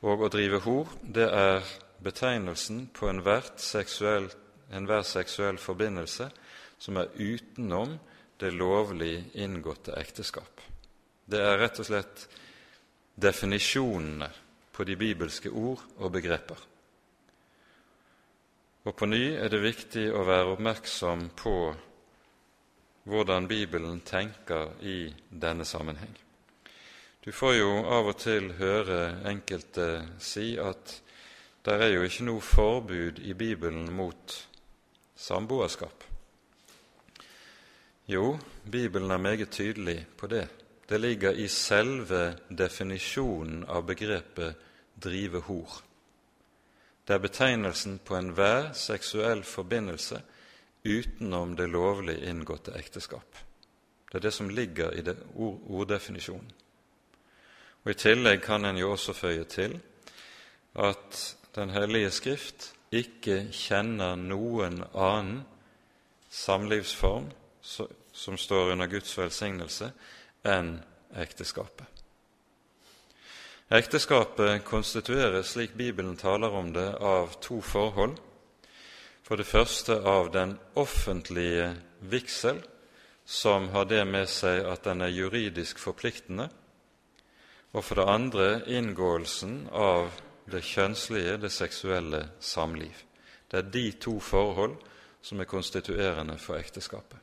[0.00, 1.66] Og å drive hor, det er
[2.00, 4.38] betegnelsen på enhvert seksuelt
[4.72, 6.30] enhver seksuell forbindelse
[6.80, 7.98] som er utenom
[8.40, 10.60] det lovlig inngåtte ekteskap.
[11.30, 12.24] Det er rett og slett
[13.20, 14.30] definisjonene
[14.72, 16.56] på de bibelske ord og begreper.
[18.88, 21.54] Og på ny er det viktig å være oppmerksom på
[23.10, 26.14] hvordan Bibelen tenker i denne sammenheng.
[27.20, 29.88] Du får jo av og til høre enkelte
[30.24, 30.94] si at
[31.66, 34.36] det er jo ikke noe forbud i Bibelen mot
[35.20, 36.04] samboerskap?
[38.08, 38.38] Jo,
[38.72, 40.48] Bibelen er meget tydelig på det.
[40.88, 44.54] Det ligger i selve definisjonen av begrepet
[44.96, 45.82] 'drive hor'.
[47.06, 50.22] Det er betegnelsen på enhver seksuell forbindelse
[50.84, 53.36] utenom det lovlig inngåtte ekteskap.
[54.12, 55.02] Det er det som ligger i
[55.34, 56.52] ord, orddefinisjonen.
[57.84, 59.80] Og I tillegg kan en jo også føye til
[60.74, 65.44] at Den hellige Skrift ikke kjenner noen annen
[66.30, 67.30] samlivsform
[67.62, 69.90] som står under Guds velsignelse,
[70.46, 70.76] enn
[71.18, 71.86] ekteskapet.
[73.70, 78.16] Ekteskapet konstitueres, slik Bibelen taler om det, av to forhold.
[79.22, 81.76] For det første av den offentlige
[82.10, 82.58] vigsel,
[83.22, 86.48] som har det med seg at den er juridisk forpliktende,
[87.70, 90.10] og for det andre inngåelsen av
[90.50, 93.04] det kjønnslige, det seksuelle samliv.
[93.50, 94.76] Det er de to forhold
[95.22, 97.18] som er konstituerende for ekteskapet.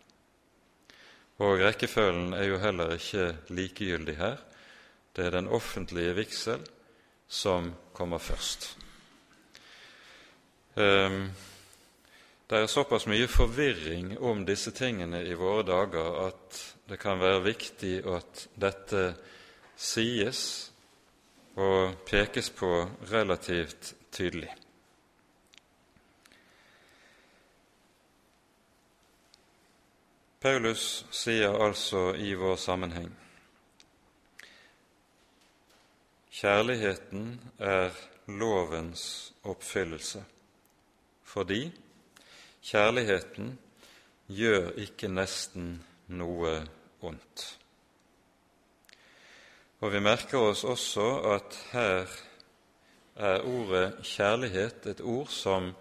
[1.37, 4.37] Og rekkefølgen er jo heller ikke likegyldig her.
[5.15, 6.65] Det er den offentlige vigsel
[7.27, 8.77] som kommer først.
[10.75, 11.31] Um,
[12.49, 17.43] det er såpass mye forvirring om disse tingene i våre dager at det kan være
[17.43, 19.01] viktig at dette
[19.75, 20.71] sies
[21.57, 22.69] og pekes på
[23.11, 24.53] relativt tydelig.
[30.39, 33.09] Paulus sier altså i vår sammenheng
[36.37, 37.95] Kjærligheten er
[38.29, 40.21] lovens oppfyllelse,
[41.25, 41.71] fordi
[42.61, 43.55] Kjærligheten
[44.29, 45.71] gjør ikke nesten
[46.13, 46.59] noe
[47.01, 47.47] ondt.
[49.77, 52.13] Og vi merker oss også at her
[53.17, 55.71] er ordet kjærlighet et ord som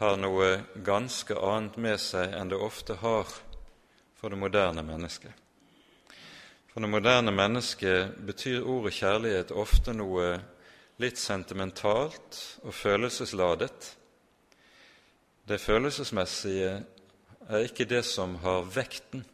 [0.00, 0.48] har noe
[0.84, 3.28] ganske annet med seg enn det ofte har
[4.16, 5.32] for det moderne mennesket.
[6.72, 10.30] For det moderne mennesket betyr ordet kjærlighet ofte noe
[11.00, 13.90] litt sentimentalt og følelsesladet,
[15.46, 16.72] det følelsesmessige
[17.46, 19.26] er ikke det som har vekten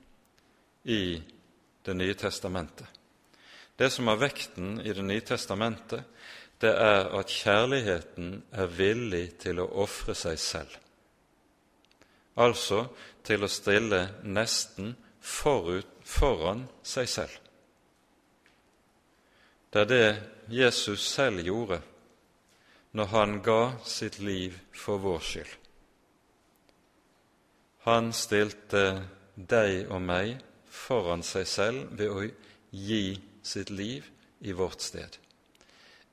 [0.85, 1.23] i
[1.83, 3.02] Det nye testamentet.
[3.77, 6.05] Det som har vekten i Det nye testamentet,
[6.61, 10.77] det er at kjærligheten er villig til å ofre seg selv.
[12.39, 12.87] Altså
[13.27, 17.35] til å stille nesten forut, foran seg selv.
[19.73, 20.07] Det er det
[20.53, 21.81] Jesus selv gjorde
[22.93, 25.53] når han ga sitt liv for vår skyld.
[27.87, 28.83] Han stilte
[29.35, 30.37] deg og meg
[30.71, 32.27] foran seg selv ved å
[32.71, 33.05] gi
[33.43, 34.07] sitt liv
[34.41, 35.19] i vårt sted.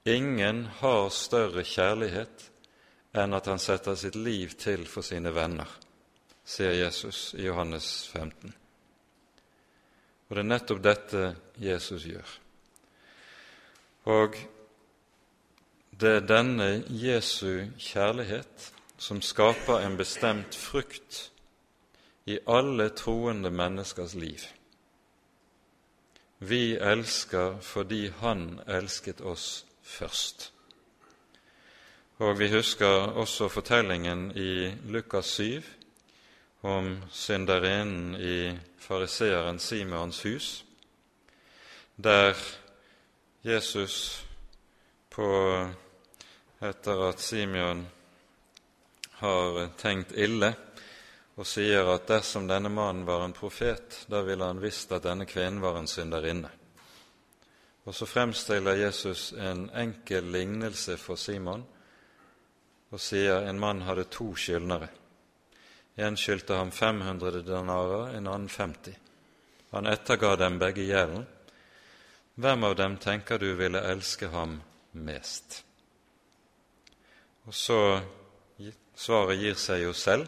[0.04, 2.50] Ingen har større kjærlighet
[3.18, 5.70] enn at han setter sitt liv til for sine venner,
[6.46, 8.54] sier Jesus i Johannes 15.
[10.30, 11.24] Og det er nettopp dette
[11.58, 12.36] Jesus gjør.
[14.14, 14.38] Og
[16.00, 21.26] det er denne Jesu kjærlighet som skaper en bestemt frukt
[22.30, 24.46] i alle troende menneskers liv.
[26.40, 30.52] Vi elsker fordi Han elsket oss først.
[32.20, 32.88] Og vi husker
[33.20, 35.64] også fortellingen i Lukas 7
[36.62, 40.66] om synderinnen i fariseeren Simons hus,
[42.04, 42.34] der
[43.44, 44.26] Jesus
[45.10, 45.30] på
[46.62, 47.88] etter at Simeon
[49.20, 50.56] har tenkt ille,
[51.40, 55.24] og sier at dersom denne mannen var en profet, da ville han visst at denne
[55.30, 56.50] kvinnen var en synderinne.
[57.88, 61.64] Og så fremstiller Jesus en enkel lignelse for Simon
[62.92, 64.90] og sier en mann hadde to skyldnere.
[66.00, 69.00] En skyldte ham 500 denarer, en annen 50.
[69.72, 71.26] Han etterga dem begge gjelden.
[72.36, 74.60] Hvem av dem tenker du ville elske ham
[74.92, 75.62] mest?
[77.48, 77.82] Og så
[79.00, 80.28] Svaret gir seg jo selv.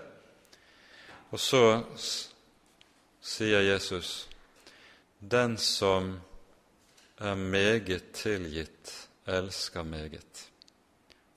[1.32, 1.63] Og så
[3.24, 4.28] sier Jesus
[5.20, 6.15] den som
[7.22, 10.48] er meget tilgitt, elsker meget.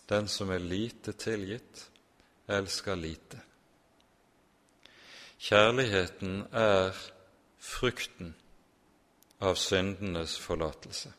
[0.09, 1.91] Den som er lite tilgitt,
[2.49, 3.41] elsker lite.
[5.45, 6.97] Kjærligheten er
[7.61, 8.35] frukten
[9.45, 11.13] av syndenes forlatelse.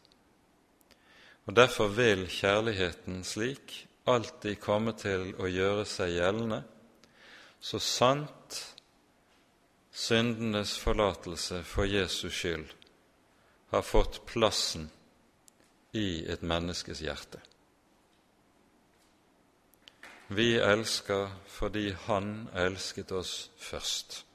[1.45, 6.63] Og Derfor vil kjærligheten slik alltid komme til å gjøre seg gjeldende
[7.59, 8.75] så sant
[9.95, 12.73] syndenes forlatelse for Jesus skyld
[13.71, 14.89] har fått plassen
[15.95, 17.39] i et menneskes hjerte.
[20.27, 24.25] Vi elsker fordi Han elsket oss først,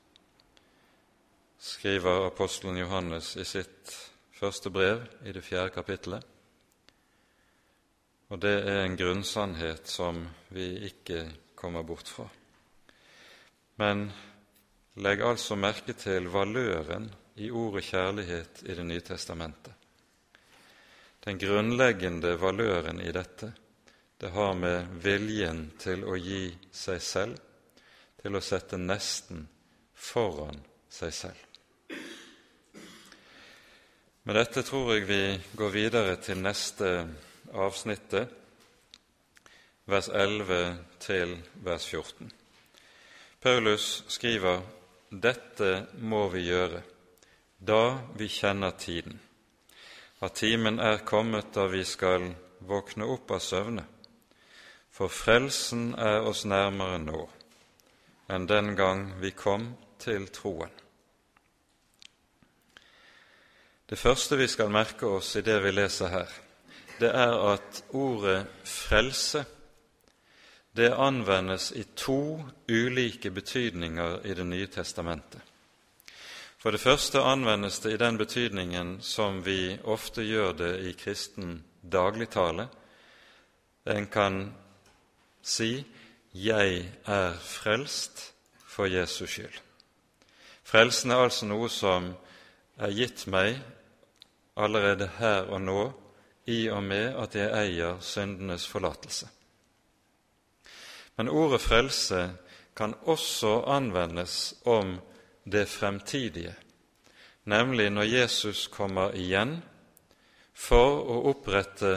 [1.58, 3.96] skriver apostelen Johannes i sitt
[4.32, 6.24] første brev i det fjerde kapittelet.
[8.30, 10.22] Og det er en grunnsannhet som
[10.54, 11.24] vi ikke
[11.58, 12.28] kommer bort fra.
[13.80, 14.10] Men
[15.00, 17.06] legg altså merke til valøren
[17.40, 19.72] i ordet kjærlighet i Det nye testamentet.
[21.24, 23.52] Den grunnleggende valøren i dette,
[24.20, 27.38] det har med viljen til å gi seg selv,
[28.20, 29.46] til å sette nesten
[29.94, 31.46] foran seg selv.
[34.24, 35.22] Med dette tror jeg vi
[35.56, 36.90] går videre til neste
[37.52, 38.28] avsnittet,
[39.88, 42.39] vers 11 til vers 14.
[43.40, 44.60] Paulus skriver
[45.08, 45.68] dette
[46.04, 46.82] må vi gjøre
[47.56, 49.14] da vi kjenner tiden,
[50.20, 52.26] at timen er kommet da vi skal
[52.68, 53.84] våkne opp av søvne,
[54.92, 57.22] for frelsen er oss nærmere nå
[58.30, 59.70] enn den gang vi kom
[60.04, 60.74] til troen.
[63.88, 66.28] Det første vi skal merke oss i det vi leser her,
[67.00, 69.59] det er at ordet 'frelse'
[70.72, 75.40] det anvendes i to ulike betydninger i Det nye testamentet.
[76.58, 81.64] For det første anvendes det i den betydningen som vi ofte gjør det i kristen
[81.82, 82.68] dagligtale.
[83.86, 84.54] En kan
[85.42, 85.86] si
[86.34, 88.32] 'Jeg er frelst
[88.66, 89.60] for Jesus skyld'.
[90.64, 92.14] Frelsen er altså noe som
[92.78, 93.58] er gitt meg
[94.56, 95.92] allerede her og nå,
[96.46, 99.28] i og med at jeg eier syndenes forlatelse.
[101.20, 102.30] Men ordet frelse
[102.72, 104.94] kan også anvendes om
[105.44, 106.54] det fremtidige,
[107.44, 109.58] nemlig når Jesus kommer igjen
[110.56, 111.90] for å opprette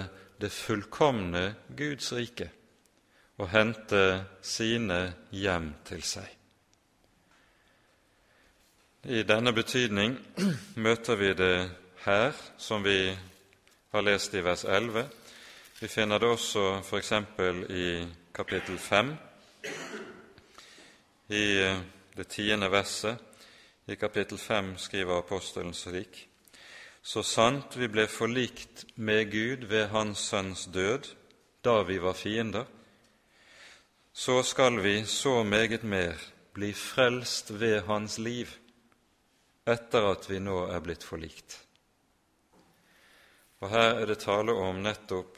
[0.43, 2.49] det fullkomne Guds rike
[3.39, 4.01] og hente
[4.43, 4.97] sine
[5.31, 6.27] hjem til seg.
[9.07, 10.17] I denne betydning
[10.83, 11.69] møter vi det
[12.03, 13.15] her, som vi
[13.95, 15.07] har lest i vers 11.
[15.79, 17.13] Vi finner det også f.eks.
[17.71, 17.87] i
[18.33, 19.15] kapittel 5,
[21.27, 21.79] i eh,
[22.15, 23.17] det tiende verset
[23.85, 26.29] i kapittel 5 skriver apostelen slik.:
[27.01, 31.11] Så sant vi ble forlikt med Gud ved Hans Sønns død,
[31.63, 32.65] da vi var fiender,
[34.13, 36.17] så skal vi så meget mer
[36.53, 38.47] bli frelst ved Hans liv
[39.67, 41.59] etter at vi nå er blitt forlikt.
[43.61, 45.37] Og her er det tale om nettopp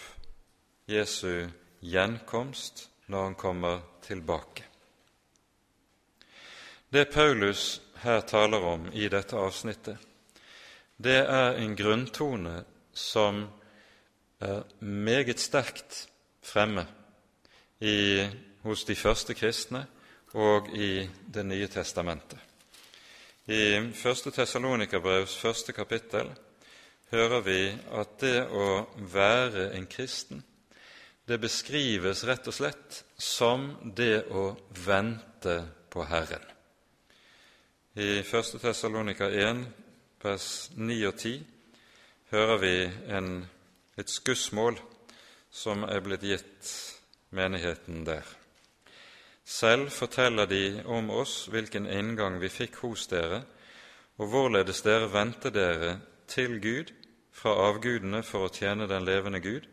[0.88, 1.48] Jesu
[1.92, 4.64] gjenkomst når han kommer tilbake.
[6.90, 9.98] Det Paulus her taler om i dette avsnittet,
[10.98, 12.64] det er en grunntone
[12.94, 13.44] som
[14.40, 16.06] er meget sterkt
[16.44, 16.86] fremme
[17.80, 18.24] i,
[18.64, 19.86] hos de første kristne
[20.34, 22.40] og i Det nye testamentet.
[23.48, 24.34] I 1.
[24.34, 26.32] Tessalonikerbrevs første kapittel
[27.12, 27.60] hører vi
[27.92, 30.44] at det å være en kristen
[31.26, 34.52] det beskrives rett og slett som det å
[34.86, 35.58] vente
[35.90, 36.44] på Herren.
[37.96, 38.58] I 1.
[38.62, 39.64] Tessalonika 1,
[40.22, 41.44] vers 9 og 10
[42.34, 42.76] hører vi
[43.16, 43.30] en,
[43.98, 44.78] et skussmål
[45.56, 46.72] som er blitt gitt
[47.36, 48.26] menigheten der.
[49.46, 53.44] Selv forteller de om oss hvilken inngang vi fikk hos dere,
[54.18, 55.98] og hvorledes dere vendte dere
[56.28, 56.92] til Gud
[57.36, 59.68] fra avgudene for å tjene den levende Gud,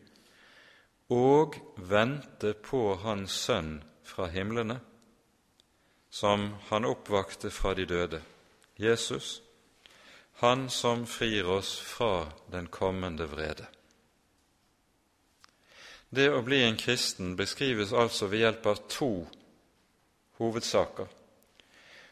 [1.13, 4.79] og vente på Hans Sønn fra himlene,
[6.09, 8.21] som Han oppvakte fra de døde,
[8.77, 9.41] Jesus,
[10.41, 13.67] Han som frir oss fra den kommende vrede.
[16.09, 19.11] Det å bli en kristen beskrives altså ved hjelp av to
[20.37, 21.07] hovedsaker.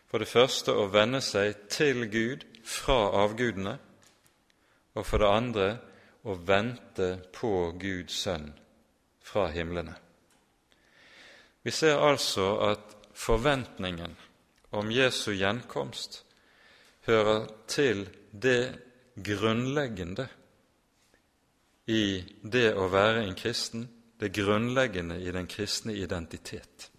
[0.09, 3.77] For det første å vende seg til Gud fra avgudene,
[4.93, 5.69] og for det andre
[6.23, 8.51] å vente på Guds sønn
[9.31, 9.95] fra himlene.
[11.63, 14.15] Vi ser altså at forventningen
[14.75, 16.23] om Jesu gjenkomst
[17.07, 18.73] hører til det
[19.15, 20.27] grunnleggende
[21.91, 23.85] i det å være en kristen,
[24.19, 26.89] det grunnleggende i den kristne identitet.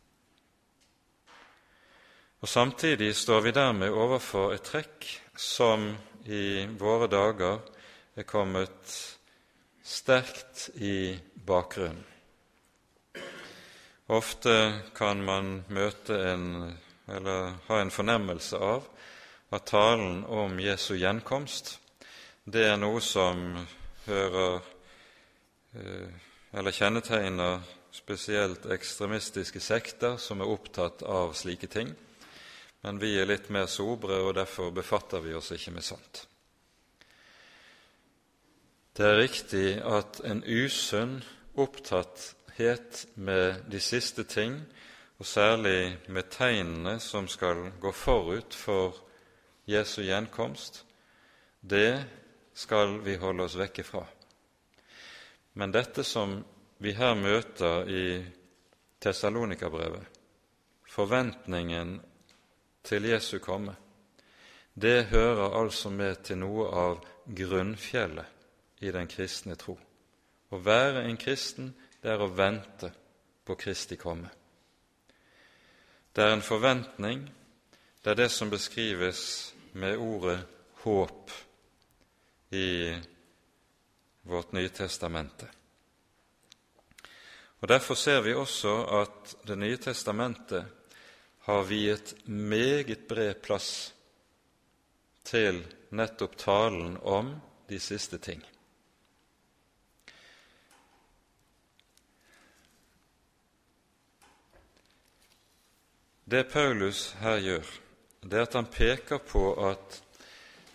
[2.42, 5.06] Og Samtidig står vi dermed overfor et trekk
[5.38, 5.92] som
[6.26, 7.60] i våre dager
[8.18, 8.96] er kommet
[9.82, 11.14] sterkt i
[11.46, 12.11] bakgrunnen.
[14.08, 16.48] Ofte kan man møte en,
[17.06, 18.88] eller ha en fornemmelse av
[19.52, 21.76] at talen om Jesu gjenkomst
[22.44, 23.54] det er noe som
[24.08, 24.56] hører
[25.78, 26.08] eh,
[26.52, 27.60] eller kjennetegner
[27.94, 31.92] spesielt ekstremistiske sekter som er opptatt av slike ting.
[32.82, 36.24] Men vi er litt mer sobre, og derfor befatter vi oss ikke med sånt.
[38.92, 41.20] Det er riktig at en usunn,
[41.54, 44.60] opptatt het med de siste ting,
[45.18, 48.96] og særlig med tegnene som skal gå forut for
[49.66, 50.84] Jesu gjenkomst,
[51.60, 52.04] det
[52.54, 54.02] skal vi holde oss vekke fra.
[55.54, 56.40] Men dette som
[56.82, 58.06] vi her møter i
[59.02, 60.02] Tessalonika-brevet,
[60.90, 62.00] forventningen
[62.82, 63.76] til Jesu komme,
[64.74, 69.76] det hører altså med til noe av grunnfjellet i den kristne tro.
[70.50, 71.72] Å være en kristen,
[72.02, 72.90] det er å vente
[73.46, 74.28] på Kristi komme.
[76.12, 77.24] Det er en forventning,
[78.02, 80.40] det er det som beskrives med ordet
[80.82, 81.30] håp
[82.50, 82.92] i
[84.22, 85.48] vårt Nye testamente.
[87.62, 90.64] Og Derfor ser vi også at Det nye testamentet
[91.46, 93.94] har viet meget bred plass
[95.24, 97.34] til nettopp talen om
[97.68, 98.42] de siste ting.
[106.32, 107.66] Det Paulus her gjør,
[108.24, 109.98] det er at han peker på at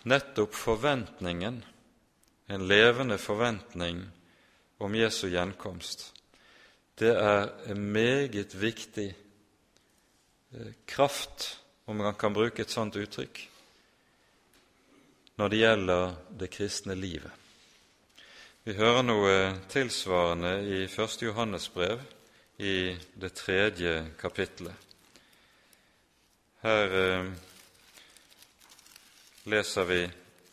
[0.06, 1.58] nettopp forventningen,
[2.54, 4.04] en levende forventning
[4.78, 6.12] om Jesu gjenkomst,
[7.02, 11.50] det er en meget viktig eh, kraft,
[11.90, 13.42] om man kan bruke et sånt uttrykk,
[15.42, 17.34] når det gjelder det kristne livet.
[18.62, 19.38] Vi hører noe
[19.74, 21.22] tilsvarende i 1.
[21.32, 22.04] Johannes brev,
[22.62, 24.87] i det tredje kapittelet.
[26.62, 27.30] Her eh,
[29.46, 30.00] leser vi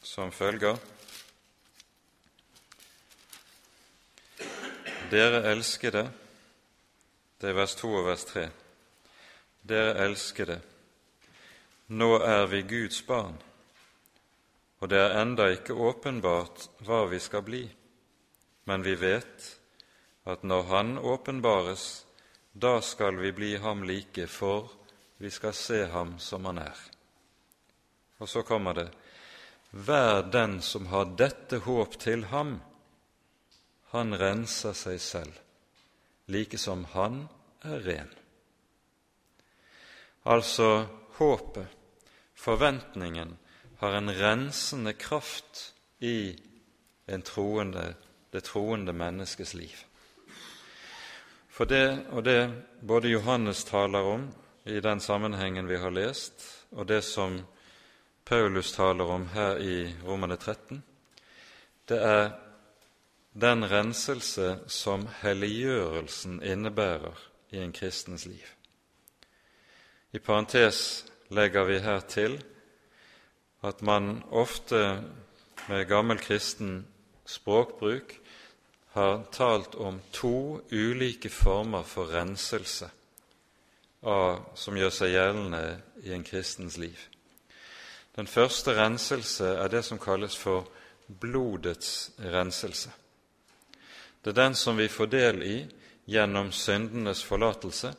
[0.03, 0.77] som følger
[5.11, 6.05] Dere elskede
[7.41, 8.45] Det er vers 2 og vers 3.
[9.65, 10.61] Dere elskede,
[11.89, 13.37] nå er vi Guds barn
[14.85, 17.63] og det er enda ikke åpenbart hva vi skal bli,
[18.69, 19.47] men vi vet
[20.29, 22.05] at når Han åpenbares,
[22.53, 24.69] da skal vi bli ham like, for
[25.25, 26.77] vi skal se ham som han er.
[28.21, 28.91] Og så kommer det:"
[29.71, 32.61] Vær den som har dette håp til ham,
[33.91, 35.33] han renser seg selv,
[36.27, 37.29] like som han
[37.65, 38.13] er ren.
[40.25, 41.67] Altså håpet,
[42.35, 43.39] forventningen,
[43.79, 46.37] har en rensende kraft i
[47.25, 47.95] troende,
[48.31, 49.75] det troende menneskes liv.
[51.49, 54.31] For det og det både Johannes taler om
[54.65, 57.43] i den sammenhengen vi har lest, og det som
[58.25, 60.83] Paulus taler om her i Romane 13,
[61.89, 62.31] det er
[63.35, 67.19] den renselse som helliggjørelsen innebærer
[67.53, 68.47] i en kristens liv.
[70.13, 72.39] I parentes legger vi her til
[73.65, 75.03] at man ofte
[75.69, 76.87] med gammel kristen
[77.27, 78.17] språkbruk
[78.95, 82.89] har talt om to ulike former for renselse
[84.05, 85.63] av, som gjør seg gjeldende
[86.05, 86.99] i en kristens liv.
[88.15, 90.69] Den første renselse er det som kalles for
[91.09, 92.93] blodets renselse.
[94.25, 95.57] Det er den som vi får del i
[96.09, 97.95] gjennom syndenes forlatelse,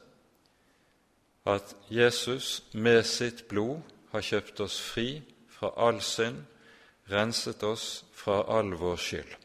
[1.46, 3.82] at Jesus med sitt blod
[4.12, 5.22] har kjøpt oss fri
[5.54, 6.40] fra all synd,
[7.12, 9.36] renset oss fra all vår skyld.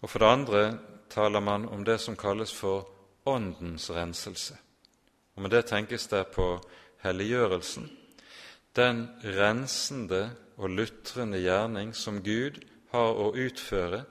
[0.00, 0.62] Og For det andre
[1.10, 2.86] taler man om det som kalles for
[3.26, 4.56] Åndens renselse.
[5.40, 6.60] Og Med det tenkes det på
[7.00, 7.86] helliggjørelsen,
[8.76, 12.58] den rensende og lutrende gjerning som Gud
[12.90, 14.02] har å utføre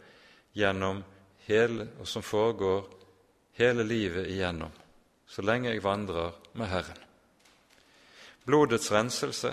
[0.58, 1.04] gjennom
[1.46, 2.88] hele, og som foregår
[3.62, 4.72] hele livet igjennom,
[5.30, 7.04] så lenge jeg vandrer med Herren.
[8.50, 9.52] Blodets renselse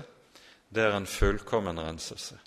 [0.73, 2.39] det er en fullkommen renselse.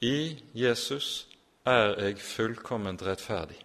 [0.00, 1.26] I Jesus
[1.68, 3.60] er jeg fullkomment rettferdig.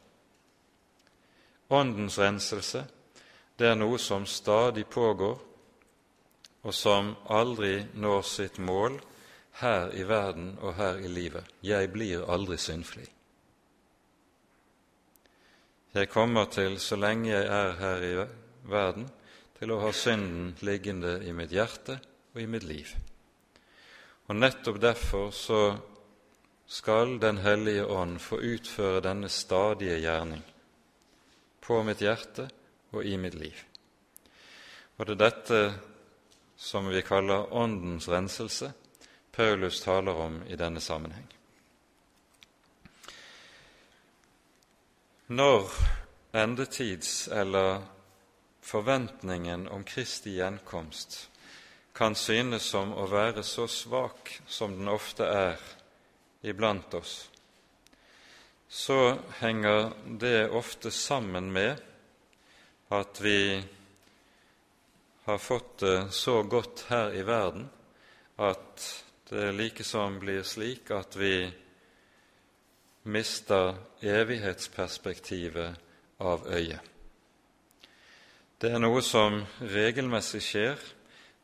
[1.72, 2.84] Åndens renselse,
[3.64, 5.38] det er noe som stadig pågår,
[6.68, 8.98] og som aldri når sitt mål
[9.62, 11.48] her i verden og her i livet.
[11.64, 13.06] Jeg blir aldri syndfri.
[15.96, 18.12] Jeg kommer til, så lenge jeg er her i
[18.68, 19.06] verden,
[19.56, 21.96] til å ha synden liggende i mitt hjerte
[22.34, 22.90] og i mitt liv.
[24.28, 25.62] Og nettopp derfor så
[26.68, 30.44] skal Den hellige ånd få utføre denne stadige gjerning
[31.62, 32.50] på mitt hjerte
[32.94, 33.58] og i mitt liv.
[34.98, 35.62] Og det er dette
[36.56, 38.72] som vi kaller Åndens renselse,
[39.34, 41.28] Paulus taler om i denne sammenheng.
[45.28, 45.70] Når
[46.32, 47.82] endetids- eller
[48.62, 51.30] forventningen om Kristi gjenkomst
[51.94, 55.60] kan synes som å være så svak som den ofte er
[56.42, 57.30] iblant oss,
[58.70, 61.82] så henger det ofte sammen med
[62.90, 63.64] at vi
[65.24, 67.70] har fått det så godt her i verden
[68.36, 68.88] at
[69.30, 71.52] det likesom blir slik at vi
[73.04, 75.76] mister evighetsperspektivet
[76.24, 76.82] av øyet.
[78.60, 80.84] Det er noe som regelmessig skjer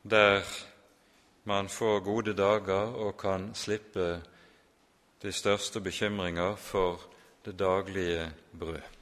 [0.08, 0.44] der
[1.50, 4.22] man får gode dager og kan slippe
[5.20, 7.02] de største bekymringer for
[7.46, 8.99] det daglige brød.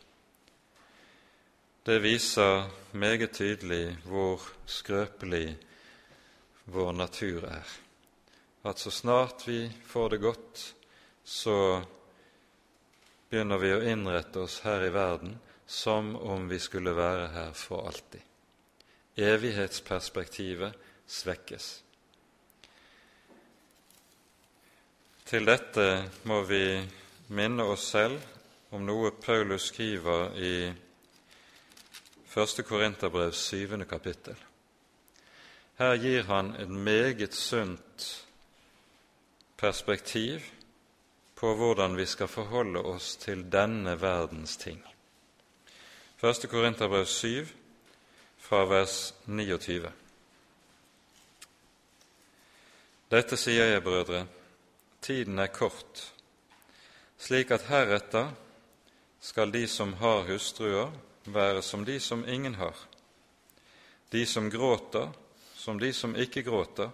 [1.88, 5.54] Det viser meget tydelig hvor skrøpelig
[6.68, 7.68] vår natur er.
[8.68, 10.64] At så snart vi får det godt,
[11.24, 11.54] så
[13.30, 17.88] begynner vi å innrette oss her i verden som om vi skulle være her for
[17.88, 18.20] alltid.
[19.16, 20.76] Evighetsperspektivet
[21.08, 21.70] svekkes.
[25.24, 25.88] Til dette
[26.28, 26.66] må vi
[27.32, 28.20] minne oss selv
[28.76, 30.52] om noe Paulus skriver i
[32.38, 32.64] 1.
[32.66, 33.86] Korinterbrev 7.
[33.90, 34.36] kapittel.
[35.78, 38.26] Her gir han et meget sunt
[39.58, 40.42] perspektiv
[41.36, 44.84] på hvordan vi skal forholde oss til denne verdens ting.
[46.24, 46.50] 1.
[46.50, 47.48] Korinterbrev 7,
[48.38, 49.92] fra vers 29.
[53.12, 54.28] Dette sier jeg, brødre,
[55.02, 56.14] tiden er kort,
[57.18, 58.30] slik at heretter
[59.22, 60.94] skal de som har hustruer,
[61.28, 62.76] være som de som ingen har,
[64.12, 65.12] de som gråter
[65.58, 66.90] som de som ikke gråter,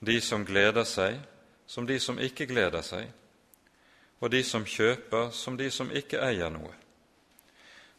[0.00, 1.16] de som gleder seg
[1.68, 3.10] som de som ikke gleder seg,
[4.24, 6.72] og de som kjøper som de som ikke eier noe,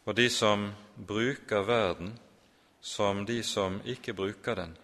[0.04, 2.16] og de som bruker verden
[2.82, 4.74] som de som ikke bruker den,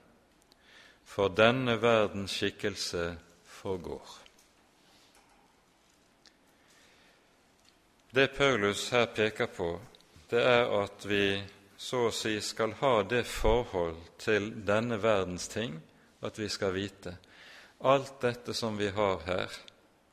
[1.05, 3.09] for denne verdens skikkelse
[3.59, 4.07] forgår.
[8.14, 9.74] Det Paulus her peker på,
[10.31, 11.43] det er at vi
[11.77, 15.77] så å si skal ha det forhold til denne verdens ting
[16.24, 17.16] at vi skal vite
[17.79, 19.51] alt dette som vi har her,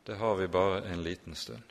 [0.03, 1.63] det har vi bare en liten stund.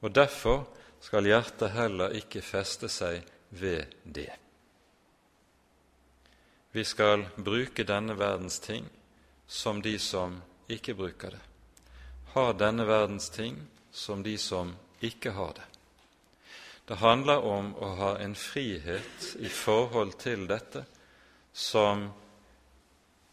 [0.00, 0.64] Og derfor
[1.00, 3.22] skal hjertet heller ikke feste seg
[3.54, 4.32] ved det.
[6.72, 8.88] Vi skal bruke denne verdens ting
[9.46, 11.42] som de som ikke bruker det,
[12.32, 13.58] har denne verdens ting
[13.90, 15.71] som de som ikke har det.
[16.84, 20.82] Det handler om å ha en frihet i forhold til dette
[21.52, 22.08] som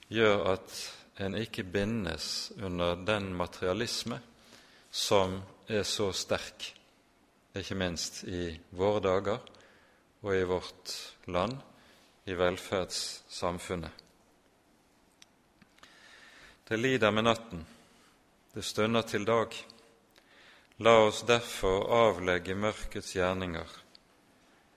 [0.09, 0.75] gjør at
[1.25, 4.19] en ikke bindes under den materialisme
[4.91, 6.69] som er så sterk,
[7.57, 9.41] ikke minst i våre dager
[10.21, 10.93] og i vårt
[11.33, 11.57] land,
[12.29, 14.05] i velferdssamfunnet.
[16.69, 17.65] Det lider med natten,
[18.53, 19.55] det stunder til dag.
[20.79, 23.71] La oss derfor avlegge mørkets gjerninger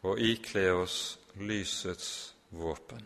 [0.02, 0.96] og ikle oss
[1.38, 2.08] lysets
[2.50, 3.04] våpen.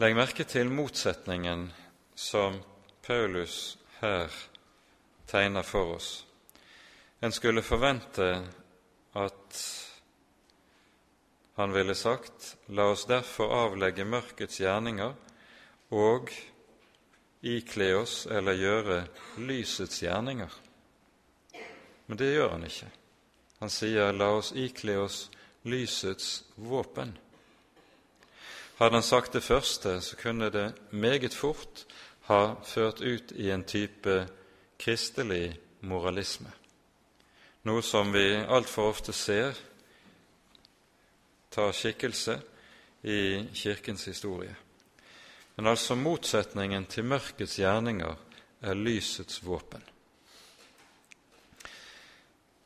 [0.00, 1.66] Legg merke til motsetningen
[2.16, 2.56] som
[3.04, 4.32] Paulus her
[5.28, 6.08] tegner for oss.
[7.20, 8.30] En skulle forvente
[9.20, 9.60] at
[11.60, 15.12] han ville sagt, la oss derfor avlegge mørkets gjerninger
[15.92, 16.32] og
[17.44, 18.98] ikle oss eller gjøre
[19.44, 20.52] lysets gjerninger.
[22.06, 22.88] Men det gjør han ikke.
[23.60, 25.30] Han sier 'la oss ikle oss
[25.64, 27.16] lysets våpen'.
[28.78, 31.86] Hadde han sagt det første, så kunne det meget fort
[32.26, 34.28] ha ført ut i en type
[34.78, 36.50] kristelig moralisme,
[37.62, 39.54] noe som vi altfor ofte ser
[41.50, 42.40] tar skikkelse
[43.02, 44.56] i Kirkens historie.
[45.56, 48.16] Men altså motsetningen til mørkets gjerninger
[48.64, 49.82] er lysets våpen.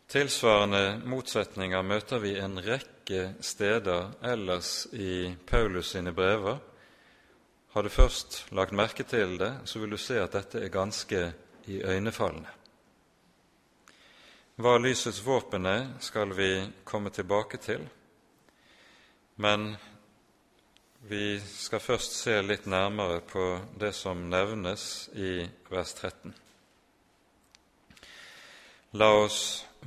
[0.09, 6.62] Tilsvarende motsetninger møter vi en rekke steder ellers i Paulus sine brever.
[7.74, 11.20] Har du først lagt merke til det, så vil du se at dette er ganske
[11.68, 12.55] iøynefallende.
[14.59, 16.51] Hva lysets våpen er, skal vi
[16.89, 17.84] komme tilbake til,
[19.36, 19.74] men
[21.09, 23.44] vi skal først se litt nærmere på
[23.80, 25.40] det som nevnes i
[25.72, 26.34] vers 13.
[29.00, 29.38] La oss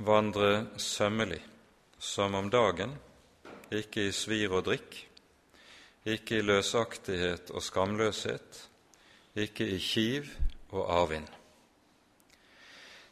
[0.02, 0.50] vandre
[0.82, 1.38] sømmelig
[2.02, 2.96] som om dagen,
[3.70, 4.98] ikke i svir og drikk,
[6.10, 8.58] ikke i løsaktighet og skamløshet,
[9.38, 10.26] ikke i kiv
[10.74, 11.30] og avvind.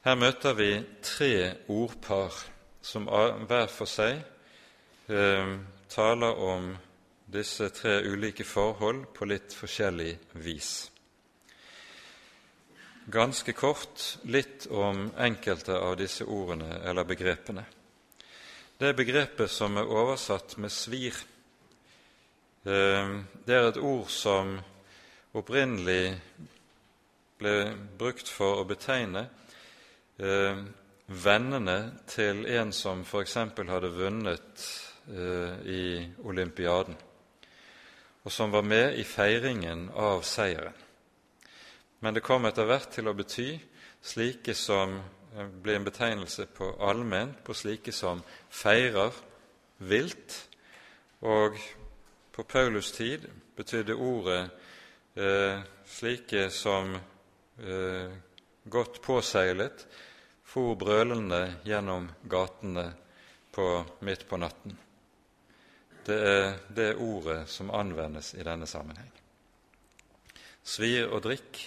[0.02, 1.32] Her møter vi tre
[1.70, 2.34] ordpar
[2.82, 4.18] som hver for seg
[5.06, 5.58] eh,
[5.92, 6.72] taler om
[7.30, 10.12] disse tre ulike forhold på litt forskjellig
[10.42, 10.90] vis.
[13.10, 17.64] Ganske kort litt om enkelte av disse ordene eller begrepene.
[18.80, 21.16] Det begrepet som er oversatt med svir,
[22.64, 23.16] eh,
[23.46, 24.54] det er et ord som
[25.36, 26.14] opprinnelig
[27.40, 27.54] ble
[27.98, 29.26] brukt for å betegne
[30.20, 30.62] eh,
[31.10, 31.78] vennene
[32.10, 33.36] til en som f.eks.
[33.36, 34.66] hadde vunnet
[35.10, 35.84] eh, i
[36.24, 36.96] olympiaden,
[38.24, 40.76] og som var med i feiringen av seieren.
[42.00, 43.54] Men det kom etter hvert til å bety
[44.00, 44.98] slike som
[45.62, 49.12] blir en betegnelse på allment på slike som feirer
[49.78, 50.36] vilt,
[51.20, 51.58] og
[52.32, 54.42] på Paulus tid betydde ordet
[55.14, 58.12] eh, slike som eh,
[58.64, 59.86] godt påseilet
[60.44, 62.88] for brølende gjennom gatene
[63.52, 63.66] på,
[64.00, 64.78] midt på natten.
[66.10, 69.10] Det er det ordet som anvendes i denne sammenheng.
[70.66, 71.60] Svir og drikk.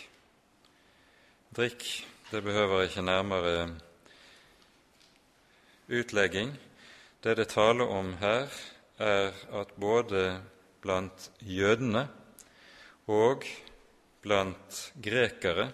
[1.56, 1.86] Drikk,
[2.28, 3.70] det behøver ikke nærmere
[5.88, 6.52] utlegging.
[7.24, 8.52] Det det taler om her,
[9.00, 9.32] er
[9.62, 10.42] at både
[10.84, 12.04] blant jødene
[13.08, 13.48] og
[14.22, 15.70] blant grekere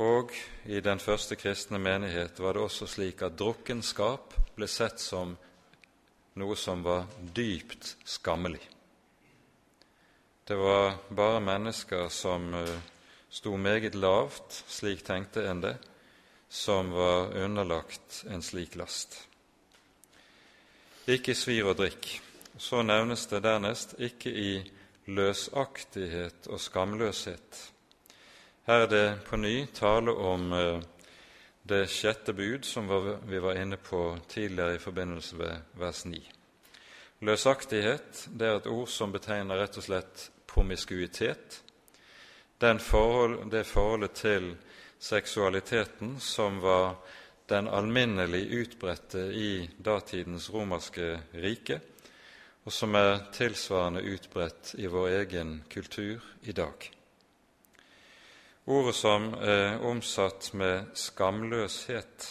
[0.00, 0.32] og
[0.64, 5.34] i den første kristne menighet var det også slik at drukkenskap ble sett som
[6.38, 8.62] noe som var dypt skammelig.
[10.44, 12.78] Det var bare mennesker som eh,
[13.30, 15.76] sto meget lavt, slik tenkte en det,
[16.48, 19.14] som var underlagt en slik last.
[21.06, 22.20] Ikke svir og drikk.
[22.58, 24.50] Så nevnes det dernest ikke i
[25.06, 27.60] løsaktighet og skamløshet.
[28.66, 30.82] Her er det på ny tale om eh,
[31.70, 32.88] det sjette bud som
[33.28, 36.18] vi var inne på tidligere i forbindelse med vers 9.
[37.22, 41.60] Løsaktighet det er et ord som betegner rett og slett promiskuitet,
[42.82, 44.50] forhold, det forholdet til
[44.98, 46.96] seksualiteten som var
[47.48, 51.80] den alminnelig utbredte i datidens romerske rike,
[52.66, 56.99] og som er tilsvarende utbredt i vår egen kultur i dag.
[58.70, 62.26] Ordet som er omsatt med skamløshet,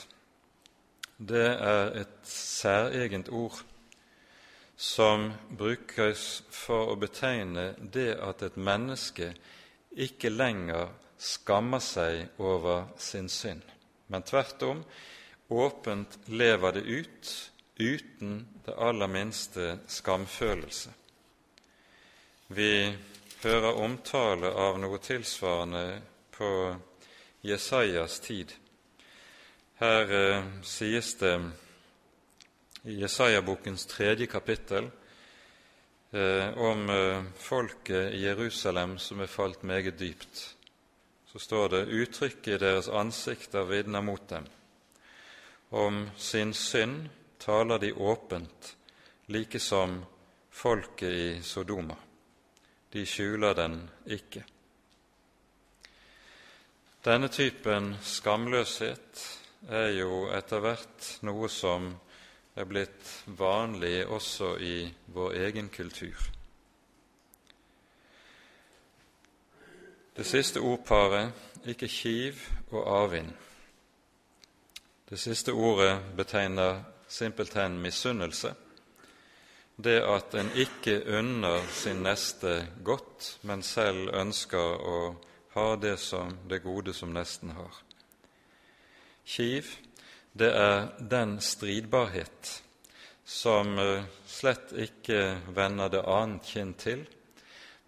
[1.20, 3.58] det er et særegent ord
[4.80, 5.26] som
[5.60, 9.34] brukes for å betegne det at et menneske
[9.92, 13.66] ikke lenger skammer seg over sin synd,
[14.08, 14.80] men tvert om
[15.52, 17.34] åpent lever det ut
[17.82, 20.94] uten det aller minste skamfølelse.
[22.48, 22.72] Vi
[23.44, 25.84] hører omtale av noe tilsvarende
[26.40, 26.76] på
[27.42, 28.54] Jesajas tid.
[29.76, 31.34] Her eh, sies det
[32.84, 34.88] i Jesaja-bokens tredje kapittel
[36.12, 40.56] eh, om eh, folket i Jerusalem som er falt meget dypt.
[41.28, 44.48] Så står det uttrykket i deres ansikter vitner mot dem.
[45.70, 47.10] Om sin synd
[47.40, 48.76] taler de åpent,
[49.28, 50.00] like som
[50.52, 52.00] folket i Sodoma.
[52.92, 54.44] De skjuler den ikke.
[57.06, 59.22] Denne typen skamløshet
[59.72, 61.94] er jo etter hvert noe som
[62.60, 64.82] er blitt vanlig også i
[65.16, 66.20] vår egen kultur.
[70.20, 71.32] Det siste ordparet,
[71.64, 73.32] ikke kiv og avvind,
[75.10, 78.52] det siste ordet betegner simpelthen misunnelse.
[79.84, 85.00] Det at en ikke unner sin neste godt, men selv ønsker å
[85.54, 87.76] ha det, som, det gode som nesten har.
[89.24, 89.68] Kiv,
[90.32, 92.64] det er den stridbarhet
[93.26, 95.22] som eh, slett ikke
[95.54, 97.04] vender det annet kinn til,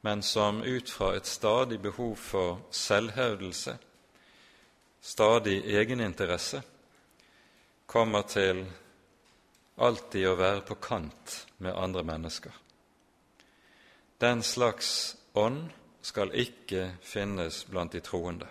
[0.02, 3.78] men som ut fra et stadig behov for selvhevdelse,
[5.02, 6.62] stadig egeninteresse,
[7.86, 8.64] kommer til
[9.82, 12.54] alltid å være på kant med andre mennesker.
[14.22, 15.70] Den slags ånd
[16.02, 18.48] skal ikke finnes blant de troende.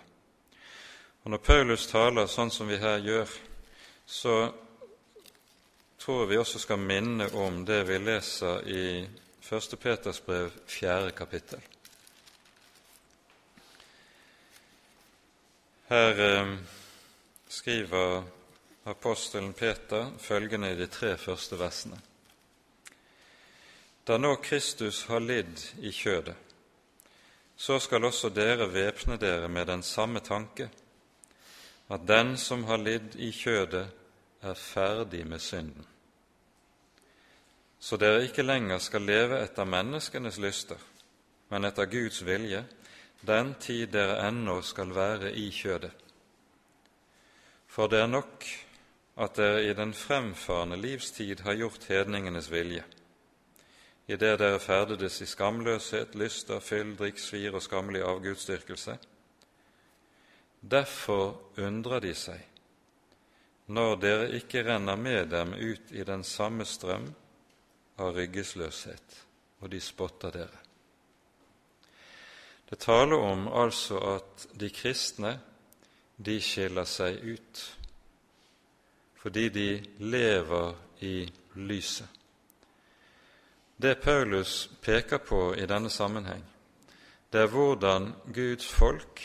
[1.23, 3.33] Og Når Paulus taler sånn som vi her gjør,
[4.05, 4.35] så
[6.01, 8.85] tror vi også skal minne om det vi leser i
[9.45, 9.77] 1.
[9.79, 11.11] Peters brev, 4.
[11.11, 11.61] kapittel.
[15.91, 16.53] Her eh,
[17.47, 18.23] skriver
[18.83, 21.99] apostelen Peter følgende i de tre første versene.
[24.07, 26.50] Da nå Kristus har lidd i kjødet,
[27.61, 30.69] så skal også dere væpne dere med den samme tanke,
[31.93, 33.89] at den som har lidd i kjødet,
[34.41, 35.85] er ferdig med synden.
[37.79, 40.79] Så dere ikke lenger skal leve etter menneskenes lyster,
[41.53, 42.63] men etter Guds vilje,
[43.27, 45.93] den tid dere ennå skal være i kjødet.
[47.67, 48.47] For det er nok
[49.21, 52.83] at dere i den fremfarende livstid har gjort hedningenes vilje,
[54.07, 58.97] idet dere ferdedes i skamløshet, lyster, fyll, drikk, svir og skammelig avgudsdyrkelse.
[60.61, 62.47] Derfor undrer de seg
[63.71, 67.05] når dere ikke renner med dem ut i den samme strøm
[68.01, 69.15] av ryggesløshet,
[69.61, 70.59] og de spotter dere.
[72.67, 75.37] Det taler om altså at de kristne
[76.17, 77.67] de skiller seg ut
[79.21, 79.67] fordi de
[79.99, 80.73] lever
[81.05, 81.29] i
[81.61, 82.20] lyset.
[83.81, 86.43] Det Paulus peker på i denne sammenheng,
[87.33, 89.21] det er hvordan Guds folk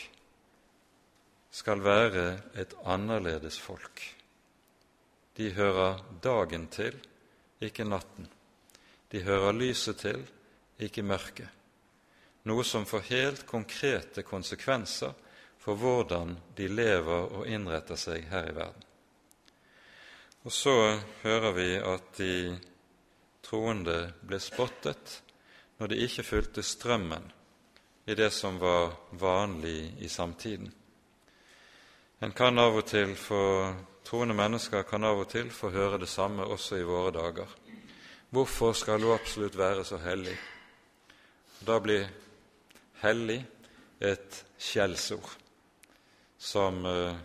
[1.53, 2.23] skal være
[2.57, 4.01] et annerledes folk.
[5.37, 6.97] De hører dagen til,
[7.61, 8.31] ikke natten.
[9.13, 10.23] De hører lyset til,
[10.81, 11.51] ikke mørket.
[12.49, 15.13] Noe som får helt konkrete konsekvenser
[15.61, 18.89] for hvordan de lever og innretter seg her i verden.
[20.49, 20.79] Og så
[21.27, 22.33] hører vi at de
[23.47, 25.21] troende ble spottet
[25.79, 27.31] når de ikke fulgte strømmen
[28.07, 30.73] i det som var vanlig i samtiden.
[32.19, 33.43] En kan av og til få,
[34.07, 37.49] Troende mennesker kan av og til få høre det samme også i våre dager.
[38.31, 40.37] Hvorfor skal du absolutt være så hellig?
[41.67, 42.07] Da blir
[43.03, 43.41] hellig
[43.99, 45.33] et skjellsord
[46.39, 47.19] som eh,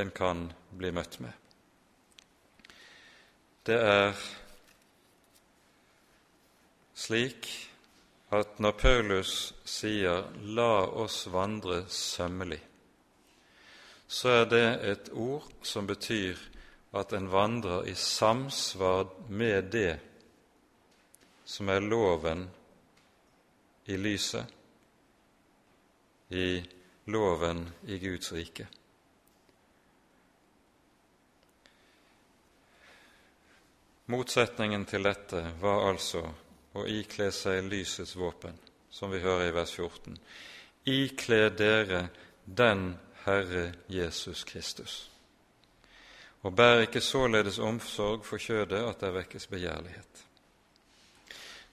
[0.00, 1.36] en kan bli møtt med.
[3.68, 4.16] Det er
[6.94, 7.48] slik
[8.34, 12.62] at når Paulus sier 'la oss vandre sømmelig',
[14.08, 16.38] så er det et ord som betyr
[16.94, 20.00] at en vandrer i samsvar med det
[21.44, 22.50] som er loven
[23.86, 24.46] i lyset,
[26.28, 26.62] i
[27.06, 28.68] loven i Guds rike.
[34.06, 36.22] Motsetningen til dette var altså
[36.74, 38.58] å ikle seg lysets våpen,
[38.90, 40.18] som vi hører i vers 14.
[40.90, 42.08] Ikle dere
[42.44, 42.94] den
[43.24, 45.08] Herre Jesus Kristus.
[46.44, 50.24] Og bær ikke således omsorg for kjødet at det vekkes begjærlighet.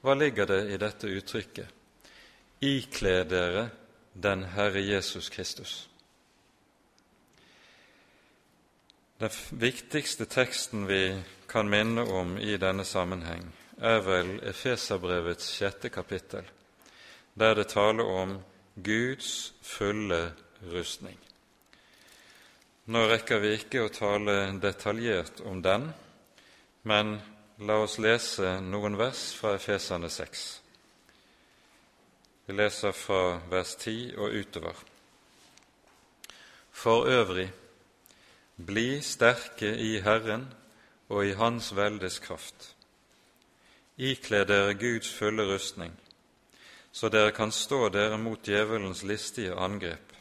[0.02, 1.68] Hva ligger det i dette uttrykket?
[2.62, 3.70] Ikle dere
[4.14, 5.90] den Herre Jesus Kristus.
[9.22, 16.46] Den viktigste teksten vi kan minne om i denne sammenheng, er vel Efeserbrevets sjette kapittel,
[17.34, 18.38] der det taler om
[18.76, 20.34] Guds fulle
[20.70, 21.18] rustning.
[22.92, 25.90] Nå rekker vi ikke å tale detaljert om den,
[26.84, 27.16] men
[27.66, 30.46] la oss lese noen vers fra Efesane 6.
[32.46, 34.78] Vi leser fra vers 10 og utover.
[36.72, 37.48] For øvrig,
[38.58, 40.48] bli sterke i Herren
[41.10, 42.74] og i Hans veldes kraft.
[44.02, 45.92] Ikle dere Guds fulle rustning,
[46.92, 50.16] så dere kan stå dere mot djevelens listige angrep.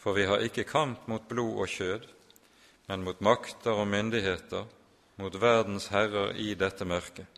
[0.00, 2.06] For vi har ikke kamp mot blod og kjød,
[2.88, 4.64] men mot makter og myndigheter,
[5.20, 7.28] mot verdens herrer i dette mørket,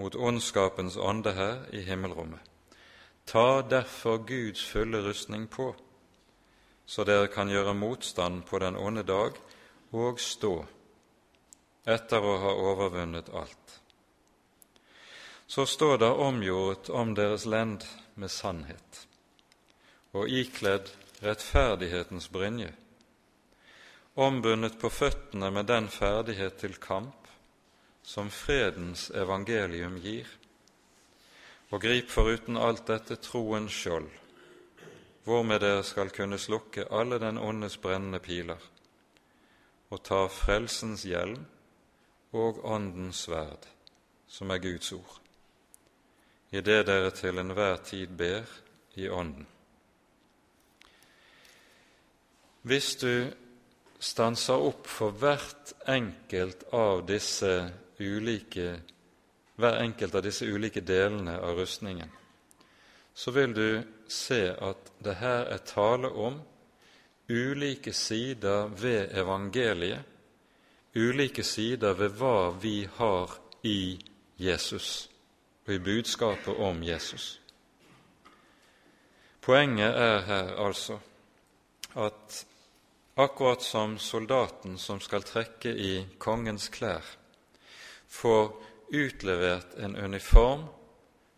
[0.00, 2.40] mot ondskapens ånde her i himmelrommet.
[3.28, 5.74] Ta derfor Guds fulle rustning på,
[6.86, 9.36] så dere kan gjøre motstand på den onde dag
[9.92, 10.54] og stå,
[11.84, 13.79] etter å ha overvunnet alt.
[15.50, 17.82] Så står det omgjort om deres lend
[18.14, 19.06] med sannhet,
[20.14, 20.92] og ikledd
[21.24, 22.68] rettferdighetens brynje,
[24.14, 27.26] ombundet på føttene med den ferdighet til kamp
[28.06, 30.28] som fredens evangelium gir,
[31.70, 34.06] og grip foruten alt dette troens skjold,
[35.26, 38.60] hvormed dere skal kunne slukke alle den ondes brennende piler,
[39.90, 41.42] og ta frelsens hjelm
[42.38, 43.66] og Åndens sverd,
[44.30, 45.18] som er Guds ord,
[46.50, 48.46] idet dere til enhver tid ber
[48.98, 49.46] i Ånden.
[52.62, 53.30] Hvis du
[54.00, 57.52] stanser opp for hvert enkelt av disse
[58.00, 58.74] ulike,
[59.56, 62.10] hver enkelt av disse ulike delene av rustningen,
[63.14, 66.40] så vil du se at det her er tale om
[67.30, 70.02] ulike sider ved evangeliet,
[70.96, 73.98] ulike sider ved hva vi har i
[74.40, 75.09] Jesus
[75.70, 77.40] og i budskapet om Jesus.
[79.40, 80.96] Poenget er her altså
[81.94, 82.46] at
[83.16, 87.06] akkurat som soldaten som skal trekke i kongens klær,
[88.08, 88.50] får
[88.90, 90.64] utlevert en uniform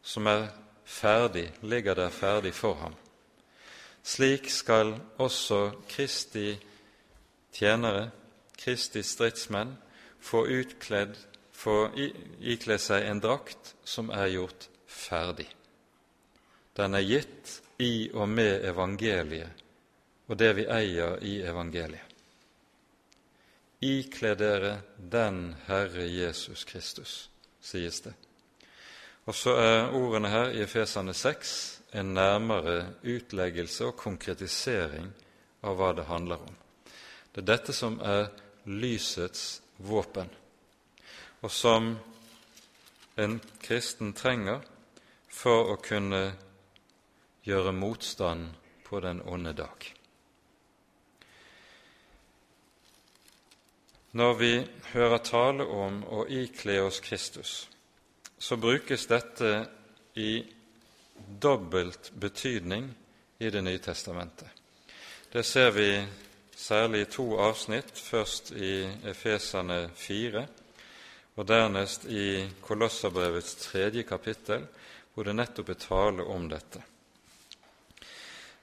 [0.03, 0.49] som er
[0.85, 2.95] ferdig, ligger der ferdig for ham.
[4.03, 6.57] Slik skal også Kristi
[7.53, 8.11] tjenere,
[8.59, 9.77] Kristi stridsmenn,
[10.21, 11.21] få utkledd
[11.63, 15.49] få ikle seg en drakt som er gjort ferdig.
[16.77, 19.63] Den er gitt i og med evangeliet
[20.33, 22.09] og det vi eier i evangeliet.
[23.83, 27.29] Ikle dere den Herre Jesus Kristus,
[27.61, 28.15] sies det.
[29.27, 31.57] Og så er ordene her i Efesane 6
[31.99, 35.11] en nærmere utleggelse og konkretisering
[35.67, 36.55] av hva det handler om.
[37.35, 38.31] Det er dette som er
[38.65, 40.31] lysets våpen,
[41.43, 41.97] og som
[43.19, 44.63] en kristen trenger
[45.33, 46.23] for å kunne
[47.43, 48.53] gjøre motstand
[48.87, 49.89] på den onde dag.
[54.13, 54.53] Når vi
[54.93, 57.53] hører tale om å ikle oss Kristus,
[58.39, 59.53] så brukes dette
[60.15, 60.43] i
[61.41, 62.91] dobbelt betydning
[63.39, 64.49] i Det nye testamentet.
[65.33, 66.07] Det ser vi
[66.57, 70.47] særlig i to avsnitt, først i Efesane 4
[71.37, 74.67] og dernest i Kolosserbrevets tredje kapittel,
[75.15, 76.83] hvor det nettopp er tale om dette.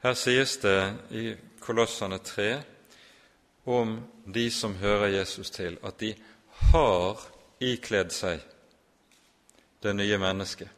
[0.03, 0.79] Her sies det
[1.11, 1.23] i
[1.59, 2.49] Kolossene 3
[3.69, 6.13] om de som hører Jesus til, at de
[6.71, 7.25] har
[7.59, 8.45] ikledd seg
[9.83, 10.69] det nye mennesket.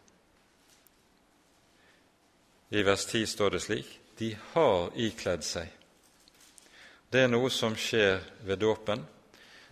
[2.72, 5.68] I vers 10 står det slik de har ikledd seg.
[7.12, 9.02] Det er noe som skjer ved dåpen.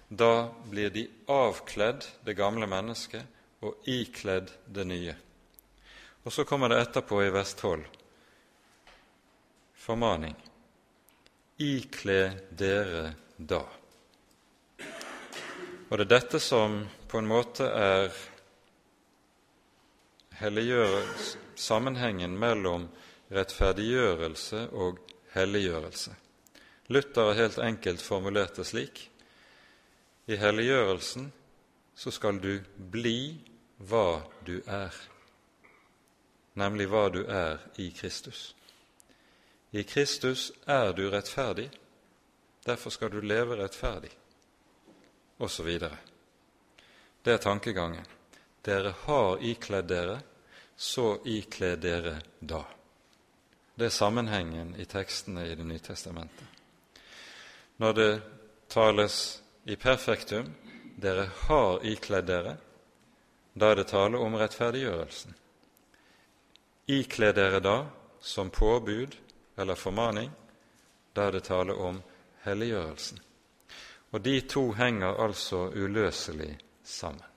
[0.10, 5.16] Da blir de avkledd det gamle mennesket og ikledd det nye.
[6.26, 7.84] Og så kommer det etterpå i 12
[9.78, 10.34] formaning.
[11.62, 13.62] Ikle dere da.
[15.90, 18.10] Og det er dette som på en måte er
[21.60, 22.88] sammenhengen mellom
[23.34, 25.00] rettferdiggjørelse og
[25.36, 26.14] helliggjørelse.
[26.90, 29.10] Luther har helt enkelt formulert det slik
[30.30, 31.32] i helliggjørelsen
[31.98, 33.40] så skal du bli
[33.90, 34.94] hva du er,
[36.60, 38.54] nemlig hva du er i Kristus.
[39.74, 41.70] I Kristus er du rettferdig,
[42.66, 44.12] derfor skal du leve rettferdig,
[45.42, 45.70] osv.
[47.26, 48.06] Det er tankegangen.
[48.62, 50.20] Dere har ikledd dere,
[50.76, 52.62] så ikle dere da.
[53.76, 56.48] Det er sammenhengen i tekstene i Det nye testamentet.
[57.78, 58.12] Når det
[58.70, 60.54] tales i perfektum
[60.96, 62.56] dere har ikledd dere,
[63.54, 65.36] da er det tale om rettferdiggjørelsen.
[66.90, 67.76] Ikle dere da
[68.20, 69.14] som påbud
[69.62, 70.32] eller formaning,
[71.14, 72.02] da er det tale om
[72.48, 73.22] helliggjørelsen.
[74.10, 77.30] Og de to henger altså uløselig sammen.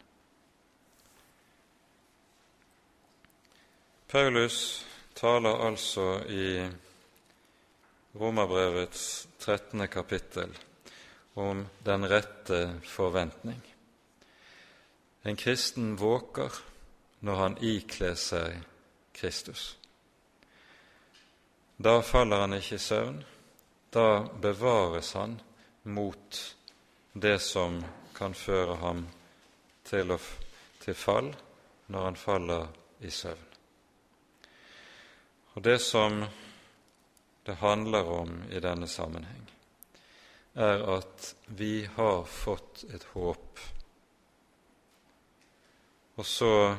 [4.08, 6.48] Paulus taler altså i
[8.16, 9.88] Romerbrevets 13.
[9.88, 10.56] kapittel
[11.34, 13.62] om den rette forventning.
[15.22, 16.52] En kristen våker
[17.20, 18.58] når han ikler seg
[19.12, 19.76] Kristus.
[21.76, 23.22] Da faller han ikke i søvn,
[23.92, 25.38] da bevares han
[25.82, 26.42] mot
[27.12, 27.80] det som
[28.14, 29.06] kan føre ham
[29.88, 30.18] til, å,
[30.82, 31.32] til fall
[31.86, 32.68] når han faller
[33.02, 33.48] i søvn.
[35.54, 36.22] Og Det som
[37.44, 39.41] det handler om i denne sammenheng,
[40.54, 43.60] er at vi har fått et håp.
[46.14, 46.76] Og så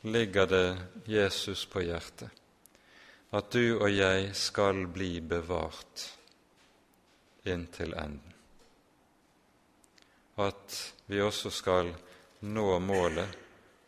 [0.00, 0.66] ligger det
[1.08, 2.30] Jesus på hjertet
[3.30, 6.02] at du og jeg skal bli bevart
[7.46, 8.34] inntil enden.
[10.40, 10.74] At
[11.06, 11.92] vi også skal
[12.40, 13.36] nå målet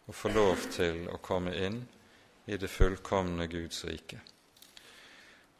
[0.06, 1.80] og få lov til å komme inn
[2.46, 4.20] i det fullkomne Guds rike.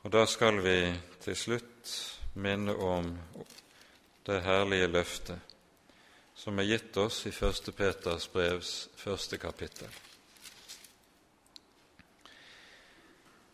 [0.02, 0.76] Og da skal vi
[1.22, 1.94] til slutt
[2.32, 3.18] minne om
[4.22, 5.52] det herlige løftet
[6.42, 7.68] som er gitt oss i 1.
[7.76, 9.88] Peters brevs første kapittel.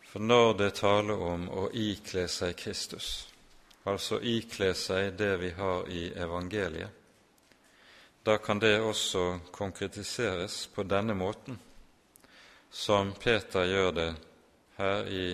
[0.09, 3.27] For når det taler om å ikle seg Kristus,
[3.85, 6.89] altså ikle seg det vi har i evangeliet,
[8.25, 11.59] da kan det også konkretiseres på denne måten,
[12.71, 14.09] som Peter gjør det
[14.81, 15.25] her i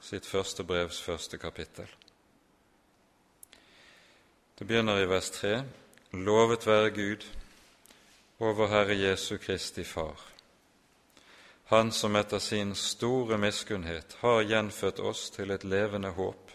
[0.00, 1.88] sitt første brevs første kapittel.
[4.58, 5.62] Det begynner i vers 3.:
[6.12, 7.24] Lovet være Gud
[8.38, 10.28] over Herre Jesu Kristi Far
[11.68, 16.54] han som etter sin store miskunnhet har gjenfødt oss til et levende håp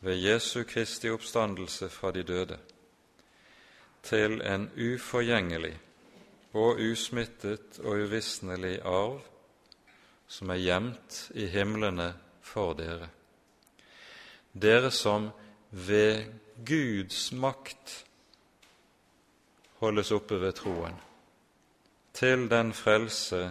[0.00, 2.56] ved Jesu Kristi oppstandelse fra de døde,
[4.02, 5.74] til en uforgjengelig
[6.56, 9.20] og usmittet og uvisnelig arv
[10.28, 13.10] som er gjemt i himlene for dere.
[14.56, 15.28] Dere som
[15.70, 16.24] ved
[16.64, 18.04] Guds makt
[19.78, 20.96] holdes oppe ved troen,
[22.12, 23.42] til den frelse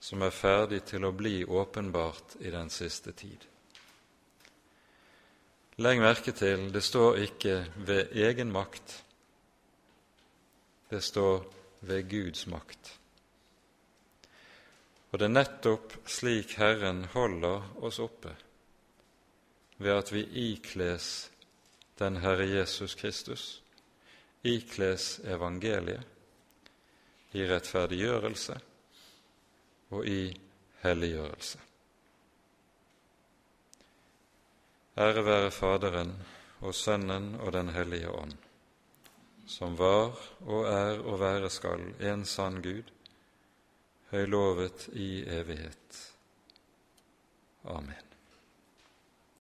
[0.00, 3.44] som er ferdig til å bli åpenbart i den siste tid.
[5.84, 9.02] Legg merke til det står ikke 'ved egen makt',
[10.90, 11.44] det står
[11.80, 12.98] 'ved Guds makt'.
[15.12, 18.36] Og det er nettopp slik Herren holder oss oppe,
[19.78, 21.30] ved at vi ikles
[21.98, 23.62] den Herre Jesus Kristus,
[24.42, 26.04] ikles evangeliet,
[27.32, 28.54] i rettferdiggjørelse
[29.92, 30.30] og i
[30.82, 31.58] helliggjørelse.
[34.96, 36.14] Ære være Faderen
[36.64, 38.32] og Sønnen og Den hellige ånd,
[39.46, 42.88] som var og er og være skal en sann Gud,
[44.10, 46.02] høylovet i evighet.
[47.64, 48.05] Amen.